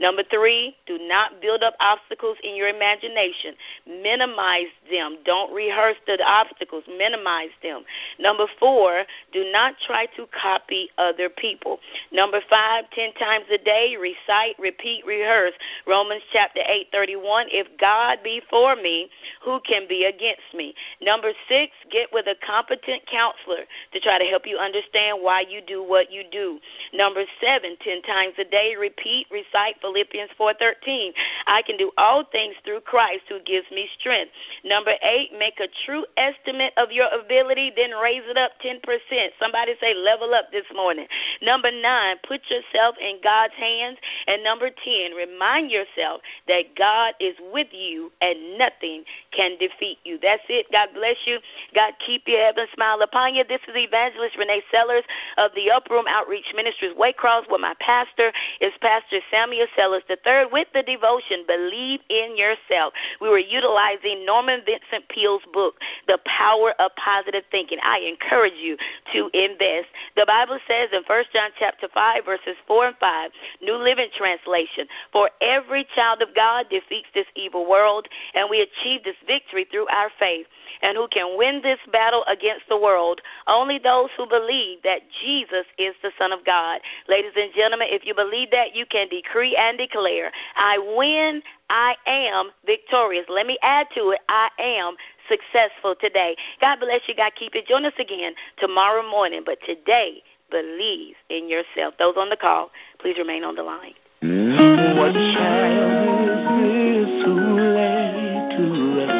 [0.00, 3.54] Number three, do not build up obstacles in your imagination.
[3.86, 5.18] Minimize them.
[5.24, 6.84] Don't rehearse the obstacles.
[6.88, 7.84] Minimize them.
[8.18, 11.78] Number four, do not try to copy other people.
[12.12, 15.54] Number five, ten times a day, recite, repeat, rehearse.
[15.86, 17.46] Romans chapter 8, 31.
[17.50, 19.08] If God be for me,
[19.44, 20.74] who can be against me?
[21.00, 25.60] Number six, get with a competent counselor to try to help you understand why you
[25.66, 26.58] do what you do.
[26.92, 31.12] Number seven, ten times a day, repeat, recite Philippians 4:13.
[31.46, 34.32] I can do all things through Christ who gives me strength.
[34.64, 39.32] Number 8, make a true estimate of your ability, then raise it up 10%.
[39.38, 41.06] Somebody say level up this morning.
[41.40, 43.98] Number 9, put yourself in God's hands.
[44.26, 50.18] And number 10, remind yourself that God is with you and nothing can defeat you.
[50.20, 50.66] That's it.
[50.72, 51.38] God bless you.
[51.74, 53.44] God keep your heaven smile upon you.
[53.44, 55.04] This is Evangelist Renee Sellers
[55.38, 60.68] of the Upper Outreach Ministries, Waycross, where my pastor is Pastor Samuel Sellers third, with
[60.74, 62.92] the devotion, Believe in Yourself.
[63.20, 65.74] We were utilizing Norman Vincent Peale's book,
[66.06, 67.78] The Power of Positive Thinking.
[67.82, 68.76] I encourage you
[69.12, 69.88] to invest.
[70.16, 73.30] The Bible says in 1 John chapter 5, verses 4 and 5,
[73.62, 79.04] New Living Translation, For every child of God defeats this evil world, and we achieve
[79.04, 80.46] this victory through our faith.
[80.82, 83.20] And who can win this battle against the world?
[83.46, 86.80] Only those who believe that Jesus is the Son of God.
[87.08, 91.94] Ladies and gentlemen, if you believe that, you can decree and declare, I win, I
[92.06, 93.26] am victorious.
[93.28, 94.96] Let me add to it, I am
[95.28, 96.36] successful today.
[96.60, 97.14] God bless you.
[97.14, 97.62] God keep you.
[97.66, 99.42] Join us again tomorrow morning.
[99.44, 101.94] But today, believe in yourself.
[101.98, 103.94] Those on the call, please remain on the line.
[104.22, 107.34] What child is this who
[107.74, 108.62] lay to
[108.98, 109.10] rest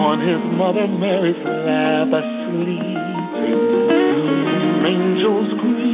[0.00, 2.98] on his mother Mary's lap asleep?
[4.86, 5.93] Angels.